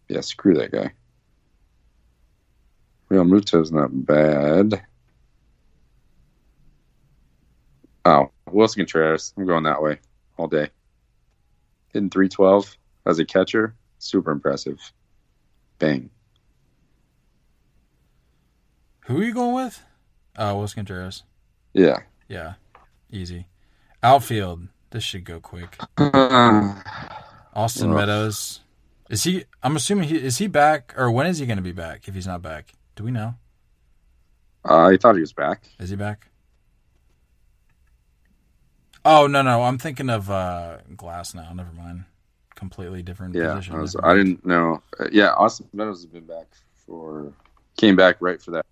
[0.08, 0.92] yeah, screw that guy.
[3.10, 4.82] Realmuto's not bad.
[8.04, 9.32] Oh, Willson Contreras.
[9.36, 9.98] I'm going that way
[10.36, 10.68] all day.
[11.92, 13.74] Hitting 312 as a catcher.
[13.98, 14.78] Super impressive.
[15.78, 16.10] Bang.
[19.06, 19.82] Who are you going with?
[20.36, 21.24] Oh, Willson Contreras.
[21.72, 22.00] Yeah.
[22.28, 22.54] Yeah,
[23.10, 23.46] easy.
[24.02, 24.68] Outfield.
[24.90, 25.78] This should go quick.
[27.54, 27.92] Austin.
[27.92, 28.60] Meadows.
[29.10, 29.44] Is he?
[29.62, 32.06] I'm assuming he is he back or when is he going to be back?
[32.08, 33.32] If he's not back, do we know?
[34.64, 35.62] I thought he was back.
[35.78, 36.26] Is he back?
[39.04, 41.54] Oh no no, I'm thinking of uh, Glasnow.
[41.54, 42.04] Never mind.
[42.56, 43.76] Completely different Yeah, position.
[43.76, 44.82] I, was, I didn't know.
[44.98, 47.32] Uh, yeah, Austin Meadows has been back for
[47.76, 48.66] came back right for that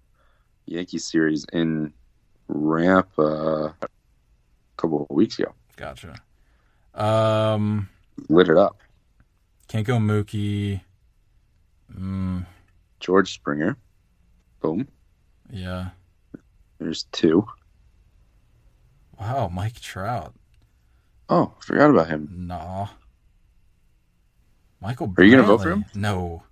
[0.67, 1.93] Yankee series in
[2.49, 3.89] ramp uh, a
[4.77, 5.55] couple of weeks ago.
[5.77, 6.17] Gotcha.
[6.95, 7.89] Um,
[8.29, 8.79] Lit it up.
[9.69, 10.81] can't go Mookie.
[11.97, 12.45] Mm,
[12.99, 13.77] George Springer.
[14.61, 14.89] Boom.
[15.51, 15.91] yeah.
[16.79, 17.47] There's two.
[19.19, 20.35] Wow, Mike Trout.
[21.29, 22.29] Oh, I forgot about him.
[22.47, 22.89] Nah.
[24.81, 25.13] Michael.
[25.17, 25.87] Are you gonna vote for him?
[25.95, 26.43] No.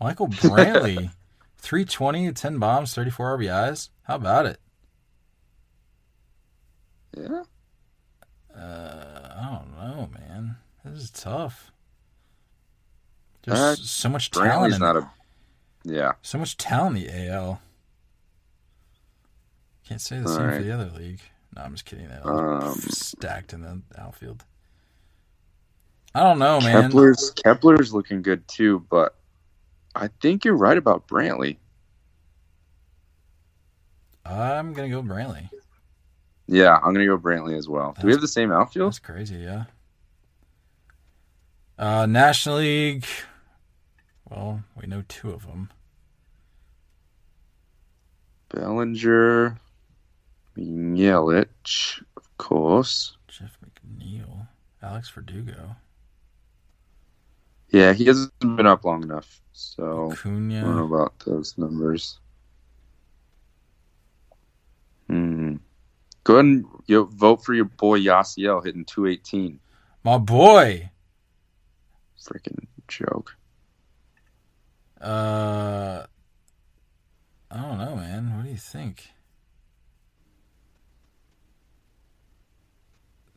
[0.00, 1.10] Michael Brantley.
[1.58, 3.90] 320, 10 bombs, 34 RBIs.
[4.04, 4.58] How about it?
[7.16, 7.42] Yeah.
[8.54, 10.56] Uh, I don't know, man.
[10.84, 11.70] This is tough.
[13.44, 15.10] There's Uh, so much talent Brantley's not a.
[15.86, 16.12] Yeah.
[16.22, 17.60] So much talent in the AL.
[19.88, 21.20] Can't say the same for the other league.
[21.54, 22.08] No, I'm just kidding.
[22.08, 24.44] They're Um, stacked in the outfield.
[26.12, 26.90] I don't know, man.
[26.90, 29.14] Kepler's Kepler's looking good too, but
[29.94, 31.58] I think you're right about Brantley.
[34.24, 35.48] I'm gonna go Brantley.
[36.48, 37.94] Yeah, I'm gonna go Brantley as well.
[38.00, 38.92] Do we have the same outfield?
[38.92, 39.64] That's crazy, yeah.
[41.78, 43.06] Uh, National League.
[44.28, 45.70] Well, we know two of them.
[48.50, 49.58] Bellinger,
[50.56, 53.16] Yelich, of course.
[53.28, 54.46] Jeff McNeil,
[54.82, 55.76] Alex Verdugo,
[57.70, 62.18] Yeah, he hasn't been up long enough, so I don't know about those numbers.
[65.08, 65.56] Hmm.
[66.24, 69.60] Go ahead and you vote for your boy Yasiel hitting 218.
[70.02, 70.90] My boy.
[72.20, 73.36] Freaking joke.
[75.00, 76.06] Uh,
[77.56, 78.36] I don't know, man.
[78.36, 79.12] What do you think?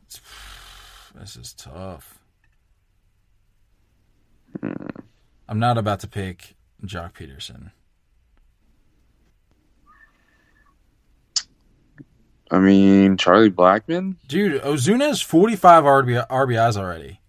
[0.04, 0.20] It's,
[1.14, 2.18] this is tough.
[5.48, 6.54] I'm not about to pick
[6.84, 7.70] Joc Pederson.
[12.50, 14.16] I mean, Charlie Blackmon.
[14.28, 17.20] Dude, Ozuna has 45 RB, RBIs already.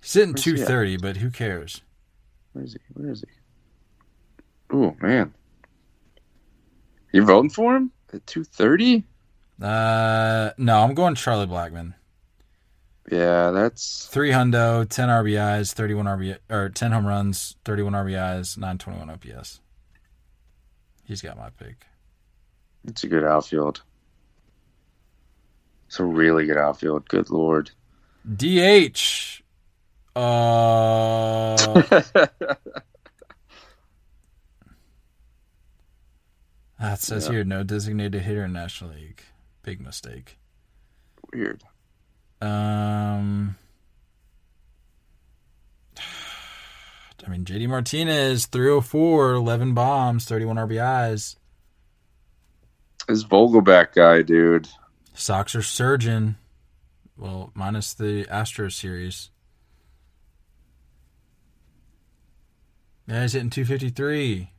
[0.00, 1.80] He's hitting Where's he 230, but who cares?
[2.52, 2.78] Where is he?
[2.92, 3.37] Where is he?
[4.70, 5.32] Oh man,
[7.12, 9.04] you voting for him at two thirty?
[9.60, 11.94] Uh, no, I'm going Charlie Blackmon.
[13.10, 19.08] Yeah, that's Three hundo, 10 RBIs, 31 RBI, or 10 home runs, 31 RBIs, 921
[19.10, 19.60] OPS.
[21.04, 21.86] He's got my pick.
[22.86, 23.80] it's a good outfield.
[25.86, 27.08] It's a really good outfield.
[27.08, 27.70] Good lord.
[28.36, 29.40] DH.
[30.14, 31.56] Uh,
[36.78, 37.32] that says Yeah.
[37.32, 39.22] here no designated hitter in National League.
[39.62, 40.38] Big mistake.
[41.32, 41.62] Weird.
[42.40, 43.56] Um,
[47.26, 51.36] I mean, JD Martinez, 304, 11 bombs, 31 RBIs.
[53.08, 54.68] This Vogelbach guy, dude.
[55.14, 56.36] Sox are surging.
[57.16, 59.30] Well, minus the Astros series.
[63.08, 64.50] Yeah, he's hitting 253.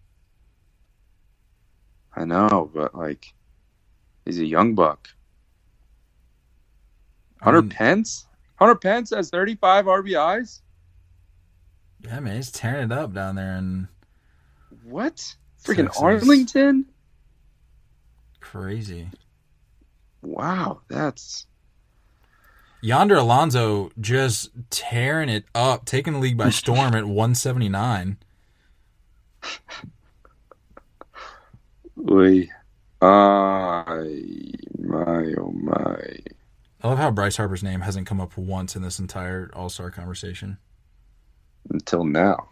[2.15, 3.33] I know, but like,
[4.25, 5.09] he's a young buck.
[7.41, 8.25] Hunter mean- Pence.
[8.55, 10.59] Hunter Pence has thirty-five RBIs.
[12.01, 13.87] Yeah, man, he's tearing it up down there and
[14.83, 15.35] What?
[15.63, 16.01] Freaking Texas.
[16.01, 16.85] Arlington.
[18.41, 19.09] crazy.
[20.21, 21.45] Wow, that's
[22.81, 28.17] Yonder Alonso just tearing it up, taking the league by storm at 179.
[32.09, 32.49] Oy.
[33.01, 34.11] I
[34.79, 35.97] my oh my.
[36.81, 39.91] I love how Bryce Harper's name hasn't come up once in this entire All Star
[39.91, 40.57] conversation.
[41.69, 42.49] Until now.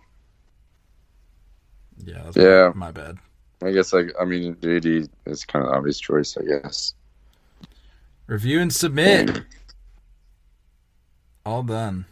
[1.98, 2.72] Yeah, that's Yeah.
[2.76, 3.18] my, my bad.
[3.64, 6.94] I guess like I mean JD is kind of obvious choice, I guess.
[8.28, 9.42] Review and submit.
[11.46, 12.06] All done.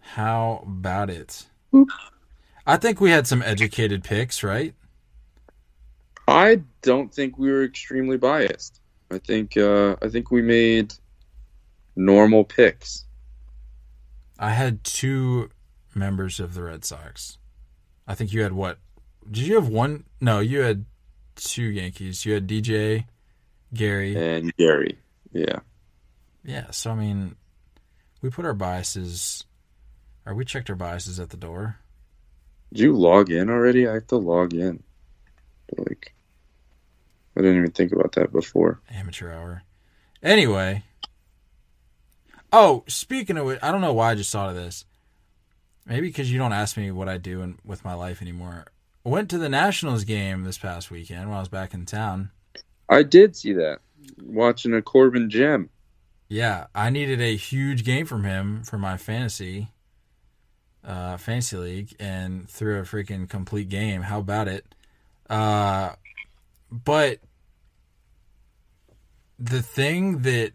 [0.00, 1.46] How about it?
[2.66, 4.74] I think we had some educated picks, right?
[6.32, 8.80] I don't think we were extremely biased.
[9.10, 10.94] I think uh I think we made
[11.94, 13.04] normal picks.
[14.38, 15.50] I had two
[15.94, 17.38] members of the Red Sox.
[18.06, 18.78] I think you had what?
[19.30, 20.04] Did you have one?
[20.20, 20.86] No, you had
[21.36, 22.26] two Yankees.
[22.26, 23.04] You had DJ,
[23.72, 24.16] Gary.
[24.16, 24.98] And Gary.
[25.32, 25.60] Yeah.
[26.44, 27.36] Yeah, so I mean,
[28.20, 29.44] we put our biases,
[30.26, 31.76] or we checked our biases at the door.
[32.72, 33.86] Did you log in already?
[33.86, 34.82] I have to log in.
[35.76, 36.12] Like
[37.36, 38.80] I didn't even think about that before.
[38.90, 39.62] Amateur hour.
[40.22, 40.84] Anyway.
[42.52, 44.84] Oh, speaking of which, I don't know why I just thought of this.
[45.86, 48.66] Maybe because you don't ask me what I do in, with my life anymore.
[49.04, 52.30] I went to the Nationals game this past weekend when I was back in town.
[52.88, 53.80] I did see that.
[54.22, 55.70] Watching a Corbin gem.
[56.28, 59.68] Yeah, I needed a huge game from him for my fantasy
[60.84, 64.02] uh fantasy league and threw a freaking complete game.
[64.02, 64.74] How about it?
[65.30, 65.92] Uh
[66.72, 67.18] but
[69.38, 70.52] the thing that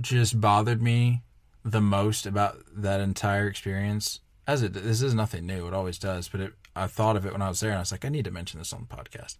[0.00, 1.22] just bothered me
[1.64, 6.28] the most about that entire experience as it this is nothing new, it always does,
[6.28, 8.08] but it I thought of it when I was there and I was like I
[8.08, 9.36] need to mention this on the podcast.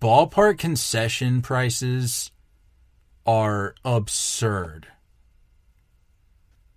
[0.00, 2.32] Ballpark concession prices
[3.26, 4.88] are absurd.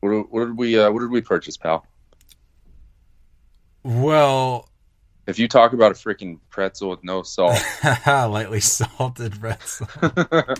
[0.01, 1.88] What, what did we uh, what did we purchase, pal?
[3.84, 4.70] Well,
[5.28, 7.59] If you talk about a freaking pretzel with no salt,
[8.07, 9.88] lightly salted pretzel.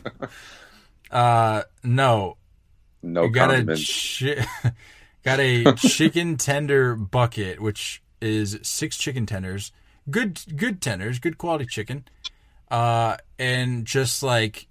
[1.10, 2.38] Uh, no,
[3.02, 4.46] no got a chi-
[5.24, 9.72] got a chicken tender bucket, which is six chicken tenders,
[10.10, 12.06] good good tenders, good quality chicken,
[12.70, 14.68] uh, and just like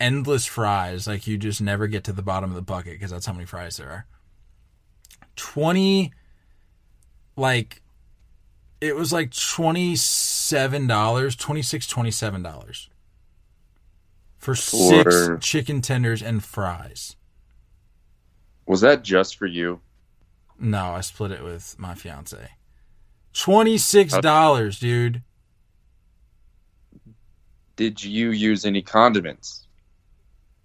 [0.00, 1.06] endless fries.
[1.06, 3.44] Like you just never get to the bottom of the bucket because that's how many
[3.44, 4.06] fries there are.
[5.34, 6.12] Twenty,
[7.36, 7.82] like,
[8.86, 12.88] it was like twenty seven dollars, twenty six, twenty seven dollars
[14.38, 17.16] for six chicken tenders and fries.
[18.66, 19.80] Was that just for you?
[20.58, 22.50] No, I split it with my fiance.
[23.32, 25.22] Twenty six dollars, dude.
[27.76, 29.66] Did you use any condiments?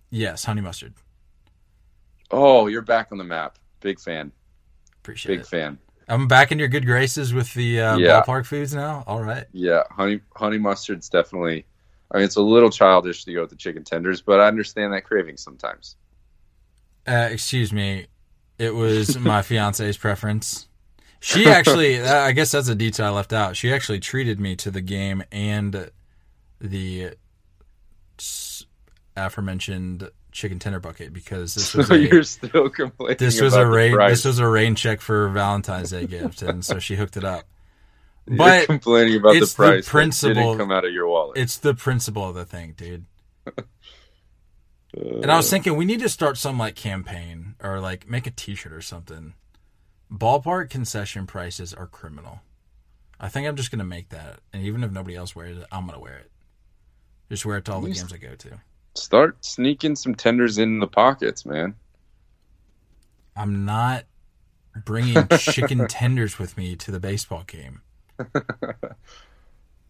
[0.09, 0.93] Yes, honey mustard.
[2.31, 3.57] Oh, you're back on the map.
[3.81, 4.31] Big fan.
[4.99, 5.43] Appreciate Big it.
[5.43, 5.77] Big fan.
[6.11, 8.21] I'm back in your good graces with the uh, Yeah.
[8.21, 9.03] ballpark foods now.
[9.07, 9.45] All right.
[9.53, 11.65] Yeah, honey honey mustard's definitely.
[12.11, 14.91] I mean, it's a little childish to go with the chicken tenders, but I understand
[14.93, 15.95] that craving sometimes.
[17.07, 18.07] Uh, excuse me.
[18.59, 20.67] It was my fiance's preference.
[21.21, 23.55] She actually, uh, I guess that's a detail I left out.
[23.55, 25.89] She actually treated me to the game and
[26.59, 27.11] the
[29.15, 33.17] aforementioned chicken tender bucket because this was So a, you're still complaining.
[33.17, 36.79] this was a rain this was a rain check for Valentine's Day gift, and so
[36.79, 37.45] she hooked it up.
[38.27, 39.83] You're But complaining about the the price.
[39.85, 41.37] that principle- didn't come out of your wallet.
[41.39, 43.05] it's the principle of the thing, dude.
[43.47, 43.51] Uh,
[44.93, 48.31] And I was thinking we need to start some like campaign or like make a
[48.31, 49.33] T-shirt or something.
[50.11, 52.41] Ballpark concession prices are criminal.
[53.19, 55.85] I think I'm just gonna make that, and even if nobody else wears it, I'm
[55.85, 56.31] gonna wear it.
[57.29, 58.59] Just wear it to all the games I go to.
[58.95, 61.75] Start sneaking some tenders in the pockets, man.
[63.35, 64.05] I'm not
[64.85, 67.81] bringing chicken tenders with me to the baseball game.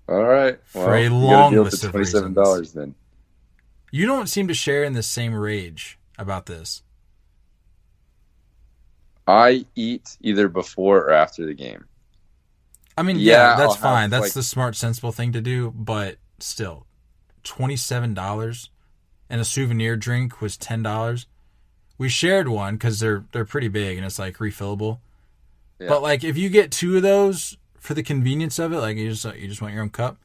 [0.09, 0.59] All right.
[0.65, 2.95] For a long list the of twenty-seven dollars then.
[3.91, 6.81] You don't seem to share in the same rage about this.
[9.27, 11.85] I eat either before or after the game.
[12.97, 14.09] I mean, Yeah, yeah, I'll that's have, fine.
[14.09, 15.71] That's like- the smart, sensible thing to do.
[15.71, 16.85] But still,
[17.43, 18.69] twenty seven dollars,
[19.31, 21.25] and a souvenir drink was ten dollars.
[21.97, 24.99] We shared one because they're they're pretty big and it's like refillable.
[25.79, 25.87] Yeah.
[25.87, 29.09] But like, if you get two of those for the convenience of it, like you
[29.09, 30.17] just you just want your own cup,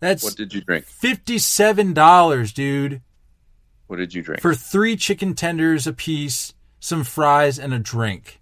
[0.00, 0.84] that's What did you drink?
[0.86, 3.00] fifty seven dollars, dude,
[3.86, 4.40] What did you drink?
[4.40, 8.40] for three chicken tenders a piece, some fries, and a drink.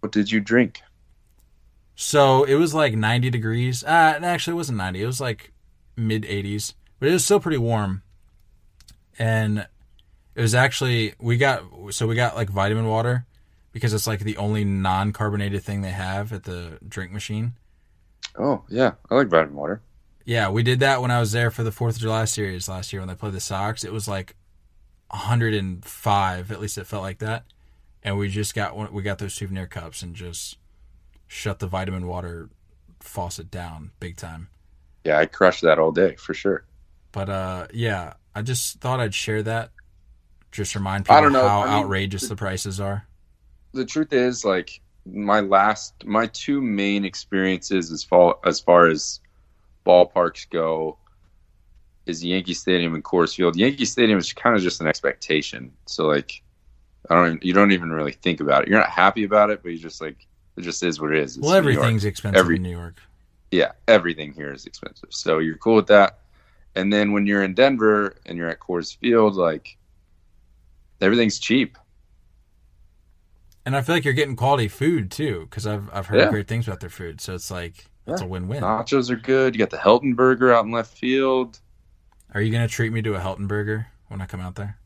[0.00, 0.80] what did you drink?
[1.94, 3.84] So it was like 90 degrees.
[3.84, 5.02] Uh, it wasn't 90.
[5.02, 5.52] It was like
[5.96, 8.02] mid 80s, but it was still pretty warm.
[9.22, 9.68] And
[10.34, 13.24] it was actually we got so we got like vitamin water
[13.70, 17.52] because it's like the only non-carbonated thing they have at the drink machine.
[18.36, 19.80] Oh yeah, I like vitamin water.
[20.24, 22.92] Yeah, we did that when I was there for the 4th of July series last
[22.92, 23.84] year when they played the Sox.
[23.84, 24.34] It was like
[25.10, 27.44] 105, at least it felt like that.
[28.02, 30.58] And we just got one, we got those souvenir cups and just
[31.28, 32.48] shut the vitamin water
[32.98, 34.48] faucet down big time.
[35.04, 36.64] Yeah, I crushed that all day for sure.
[37.12, 39.70] But uh yeah, I just thought I'd share that.
[40.50, 43.06] Just remind people I don't know, how I mean, outrageous the prices are.
[43.72, 49.20] The truth is, like my last, my two main experiences as far as far as
[49.86, 50.98] ballparks go,
[52.06, 53.56] is Yankee Stadium and Coors Field.
[53.56, 55.72] Yankee Stadium is kind of just an expectation.
[55.86, 56.42] So like,
[57.08, 58.68] I don't, you don't even really think about it.
[58.68, 60.26] You're not happy about it, but you just like,
[60.56, 61.36] it just is what it is.
[61.38, 62.96] It's well, everything's expensive Every- in New York.
[63.50, 65.08] yeah, everything here is expensive.
[65.10, 66.18] So you're cool with that.
[66.74, 69.76] And then when you're in Denver and you're at Coors Field, like
[71.00, 71.76] everything's cheap.
[73.64, 76.30] And I feel like you're getting quality food too, because I've I've heard Yeah.
[76.30, 77.20] great things about their food.
[77.20, 78.26] So it's like it's Yeah.
[78.26, 78.62] a win-win.
[78.62, 79.54] Nachos are good.
[79.54, 81.60] You got the Helton Burger out in left field.
[82.34, 84.78] Are you gonna treat me to a Helton burger when I come out there?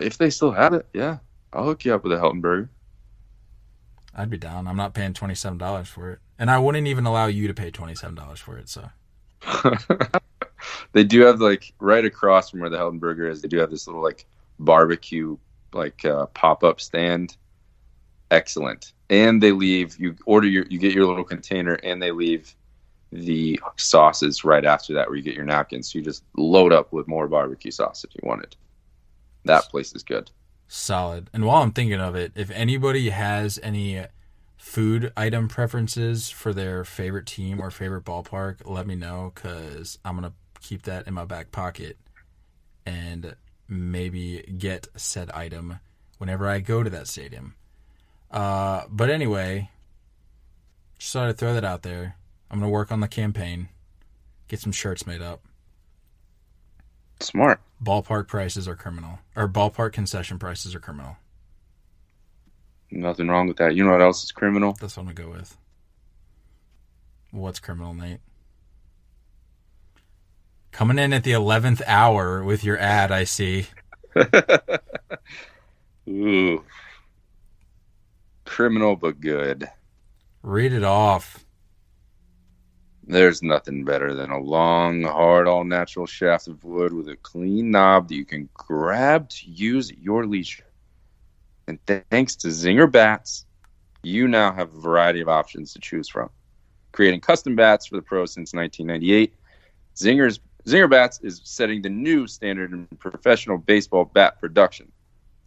[0.00, 1.18] If they still have it, yeah,
[1.52, 2.68] I'll hook you up with a Helton Burger.
[4.14, 4.66] I'd be down.
[4.68, 7.54] I'm not paying twenty seven dollars for it, and I wouldn't even allow you to
[7.54, 8.68] pay twenty seven dollars for it.
[8.68, 8.90] So
[10.92, 13.42] they do have like right across from where the Helton Burger is.
[13.42, 14.26] They do have this little like
[14.58, 15.36] barbecue
[15.72, 17.36] like uh, pop up stand.
[18.30, 18.92] Excellent.
[19.08, 22.54] And they leave you order your you get your little container and they leave
[23.12, 25.92] the sauces right after that where you get your napkins.
[25.92, 28.54] So you just load up with more barbecue sauce if you wanted.
[29.44, 30.30] That place is good.
[30.68, 31.28] solid.
[31.32, 34.04] And while I'm thinking of it, if anybody has any
[34.56, 40.14] food item preferences for their favorite team or favorite ballpark, let me know because I'm
[40.14, 41.96] gonna keep that in my back pocket
[42.86, 43.34] and
[43.68, 45.80] maybe get said item
[46.18, 47.54] whenever I go to that stadium.
[48.30, 49.70] Uh, but anyway,
[50.98, 52.16] just thought I'd throw that out there.
[52.50, 53.68] I'm gonna work on the campaign,
[54.48, 55.42] get some shirts made up.
[57.20, 57.60] Smart.
[57.82, 61.16] Ballpark prices are criminal, or ballpark concession prices are criminal.
[62.90, 63.74] Nothing wrong with that.
[63.74, 64.76] You know what else is criminal?
[64.80, 65.56] That's what I'm gonna go with.
[67.30, 68.20] What's criminal, Nate?
[70.72, 73.66] Coming in at the eleventh hour with your ad, I see.
[76.08, 76.64] Ooh.
[78.44, 79.68] Criminal but good.
[80.42, 81.44] Read it off.
[83.06, 87.70] There's nothing better than a long, hard, all natural shaft of wood with a clean
[87.70, 90.64] knob that you can grab to use at your leisure.
[91.66, 93.46] And th- thanks to Zinger Bats,
[94.02, 96.30] you now have a variety of options to choose from.
[96.92, 99.34] Creating custom bats for the pros since 1998,
[99.96, 100.40] Zinger's
[100.70, 104.92] Zinger Bats is setting the new standard in professional baseball bat production.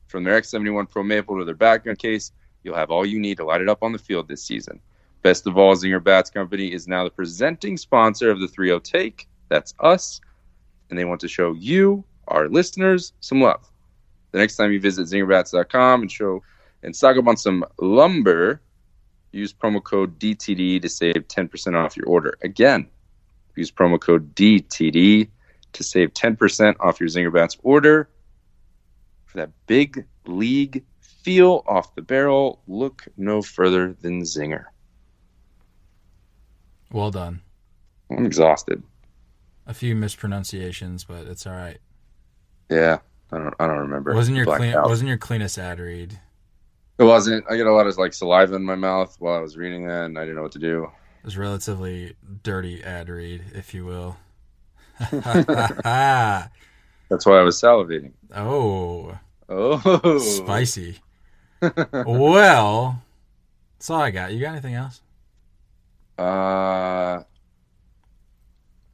[0.07, 3.45] From their X71 Pro Maple to their background case, you'll have all you need to
[3.45, 4.82] light it up on the field this season.
[5.21, 9.30] Best of all, Zinger Bats Company is now the presenting sponsor of the 3 Take.
[9.47, 10.19] That's us.
[10.89, 13.71] And they want to show you, our listeners, some love.
[14.32, 16.43] The next time you visit zingerbats.com and show
[16.84, 18.61] and stock up on some lumber,
[19.32, 22.38] use promo code DTD to save 10% off your order.
[22.41, 22.88] Again,
[23.55, 25.29] use promo code DTD
[25.73, 28.09] to save 10% off your Zinger Bats order.
[29.25, 34.65] For that big league feel off the barrel, look no further than Zinger.
[36.91, 37.41] Well done.
[38.11, 38.83] I'm exhausted.
[39.65, 41.79] A few mispronunciations, but it's all right.
[42.69, 42.99] Yeah,
[43.31, 43.55] I don't.
[43.59, 44.13] I don't remember.
[44.13, 46.19] Wasn't your clean, wasn't your cleanest ad read?
[46.99, 47.45] It wasn't.
[47.49, 50.05] I get a lot of like saliva in my mouth while I was reading that,
[50.05, 50.91] and I didn't know what to do.
[51.24, 54.17] It was relatively dirty ad read, if you will.
[55.13, 58.11] That's why I was salivating.
[58.36, 59.17] oh,
[59.47, 60.97] Oh, spicy.
[61.61, 63.01] well,
[63.78, 64.34] that's all I got.
[64.34, 65.01] You got anything else?
[66.17, 67.24] Uh,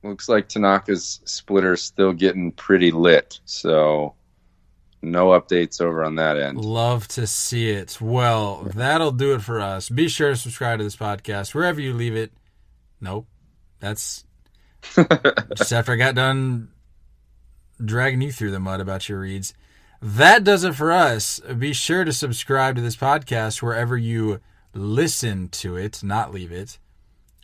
[0.03, 3.39] looks like Tanaka's splitter's still getting pretty lit.
[3.45, 4.13] So,
[5.01, 6.63] no updates over on that end.
[6.63, 7.99] Love to see it.
[8.01, 9.89] Well, that'll do it for us.
[9.89, 12.31] Be sure to subscribe to this podcast wherever you leave it.
[12.99, 13.27] Nope.
[13.79, 14.25] That's
[15.55, 16.69] just after I got done
[17.83, 19.53] dragging you through the mud about your reads.
[20.01, 21.39] That does it for us.
[21.39, 24.39] Be sure to subscribe to this podcast wherever you
[24.73, 26.77] listen to it, not leave it.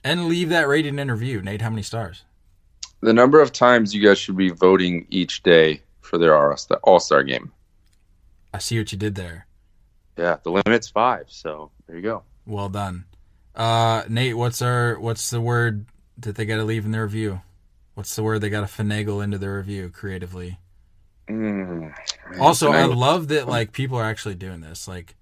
[0.04, 1.42] And leave that rating and review.
[1.42, 2.24] Nate, how many stars?
[3.02, 6.36] The number of times you guys should be voting each day for their
[6.84, 7.52] All Star game.
[8.54, 9.48] I see what you did there.
[10.18, 11.26] Yeah, the limit's five.
[11.28, 12.24] So there you go.
[12.46, 13.06] Well done.
[13.54, 15.86] Uh, Nate, what's our what's the word
[16.18, 17.42] that they got to leave in their review?
[17.96, 20.58] What's the word they got to finagle into their review creatively?
[21.30, 21.94] Mm,
[22.40, 24.88] Also, I love that like people are actually doing this.
[24.88, 25.16] Like,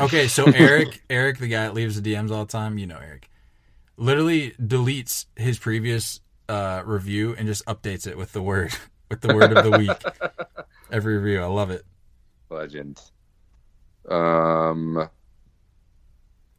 [0.00, 2.98] okay, so Eric, Eric, the guy that leaves the DMs all the time, you know
[2.98, 3.28] Eric,
[3.96, 8.72] literally deletes his previous uh, review and just updates it with the word
[9.08, 9.96] with the word of the week.
[10.90, 11.84] Every review, I love it.
[12.50, 13.00] legend.
[14.08, 15.08] Um,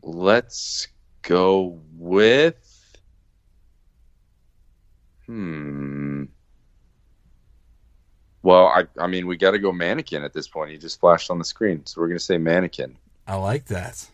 [0.01, 0.87] let's
[1.21, 2.63] go with.
[5.25, 6.25] Hmm.
[8.43, 10.71] Well, I I mean we got to go mannequin at this point.
[10.71, 12.97] He just flashed on the screen, so we're gonna say mannequin.
[13.25, 14.09] I like that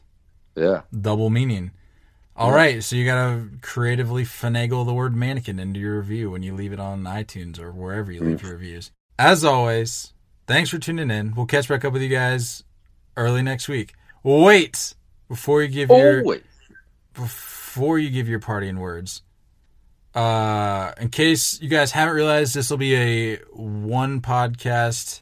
[0.55, 0.81] Yeah.
[0.99, 1.71] double meaning.
[2.35, 6.55] All right, so you gotta creatively finagle the word mannequin into your review when you
[6.55, 8.91] leave it on iTunes or wherever you leave your reviews.
[9.19, 10.13] As always,
[10.47, 11.35] thanks for tuning in.
[11.35, 12.63] We'll catch back up with you guys
[13.15, 13.93] early next week.
[14.23, 14.95] Wait
[15.27, 16.35] before you give your Oh
[17.13, 19.21] before you give your parting words.
[20.15, 25.21] Uh, in case you guys haven't realized, this will be a one podcast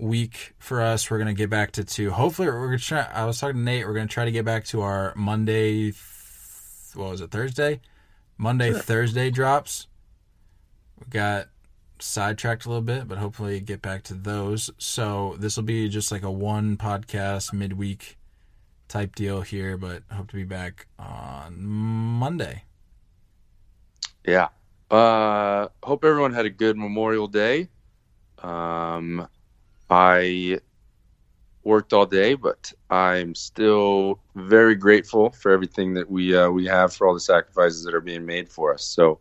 [0.00, 1.10] week for us.
[1.10, 2.10] We're gonna get back to two.
[2.10, 3.08] Hopefully, we're gonna try.
[3.12, 3.86] I was talking to Nate.
[3.86, 5.92] We're gonna try to get back to our Monday.
[5.92, 5.96] th-
[6.94, 7.30] What was it?
[7.30, 7.80] Thursday.
[8.38, 9.86] Monday, Thursday drops.
[10.98, 11.48] We got
[11.98, 14.70] sidetracked a little bit, but hopefully get back to those.
[14.78, 18.16] So this will be just like a one podcast midweek
[18.88, 22.64] type deal here, but hope to be back on Monday.
[24.26, 24.48] Yeah.
[24.90, 27.68] Uh, hope everyone had a good Memorial Day.
[28.38, 29.28] Um,
[29.90, 30.60] I
[31.64, 36.94] worked all day, but I'm still very grateful for everything that we uh, we have
[36.94, 38.84] for all the sacrifices that are being made for us.
[38.84, 39.18] So,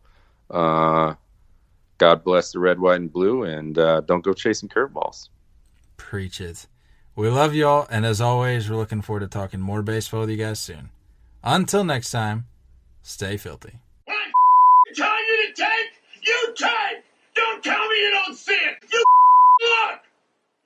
[0.50, 1.16] uh,
[1.98, 5.30] God bless the red, white, and blue, and uh, don't go chasing curveballs.
[5.98, 6.68] Preach it.
[7.16, 10.38] We love y'all, and as always, we're looking forward to talking more baseball with you
[10.38, 10.92] guys soon.
[11.44, 12.46] Until next time,
[13.02, 13.80] stay filthy.
[14.06, 15.92] When I'm telling you to take,
[16.22, 17.04] you take!
[17.36, 19.99] Don't tell me you don't see it!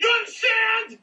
[0.04, 1.03] You understand?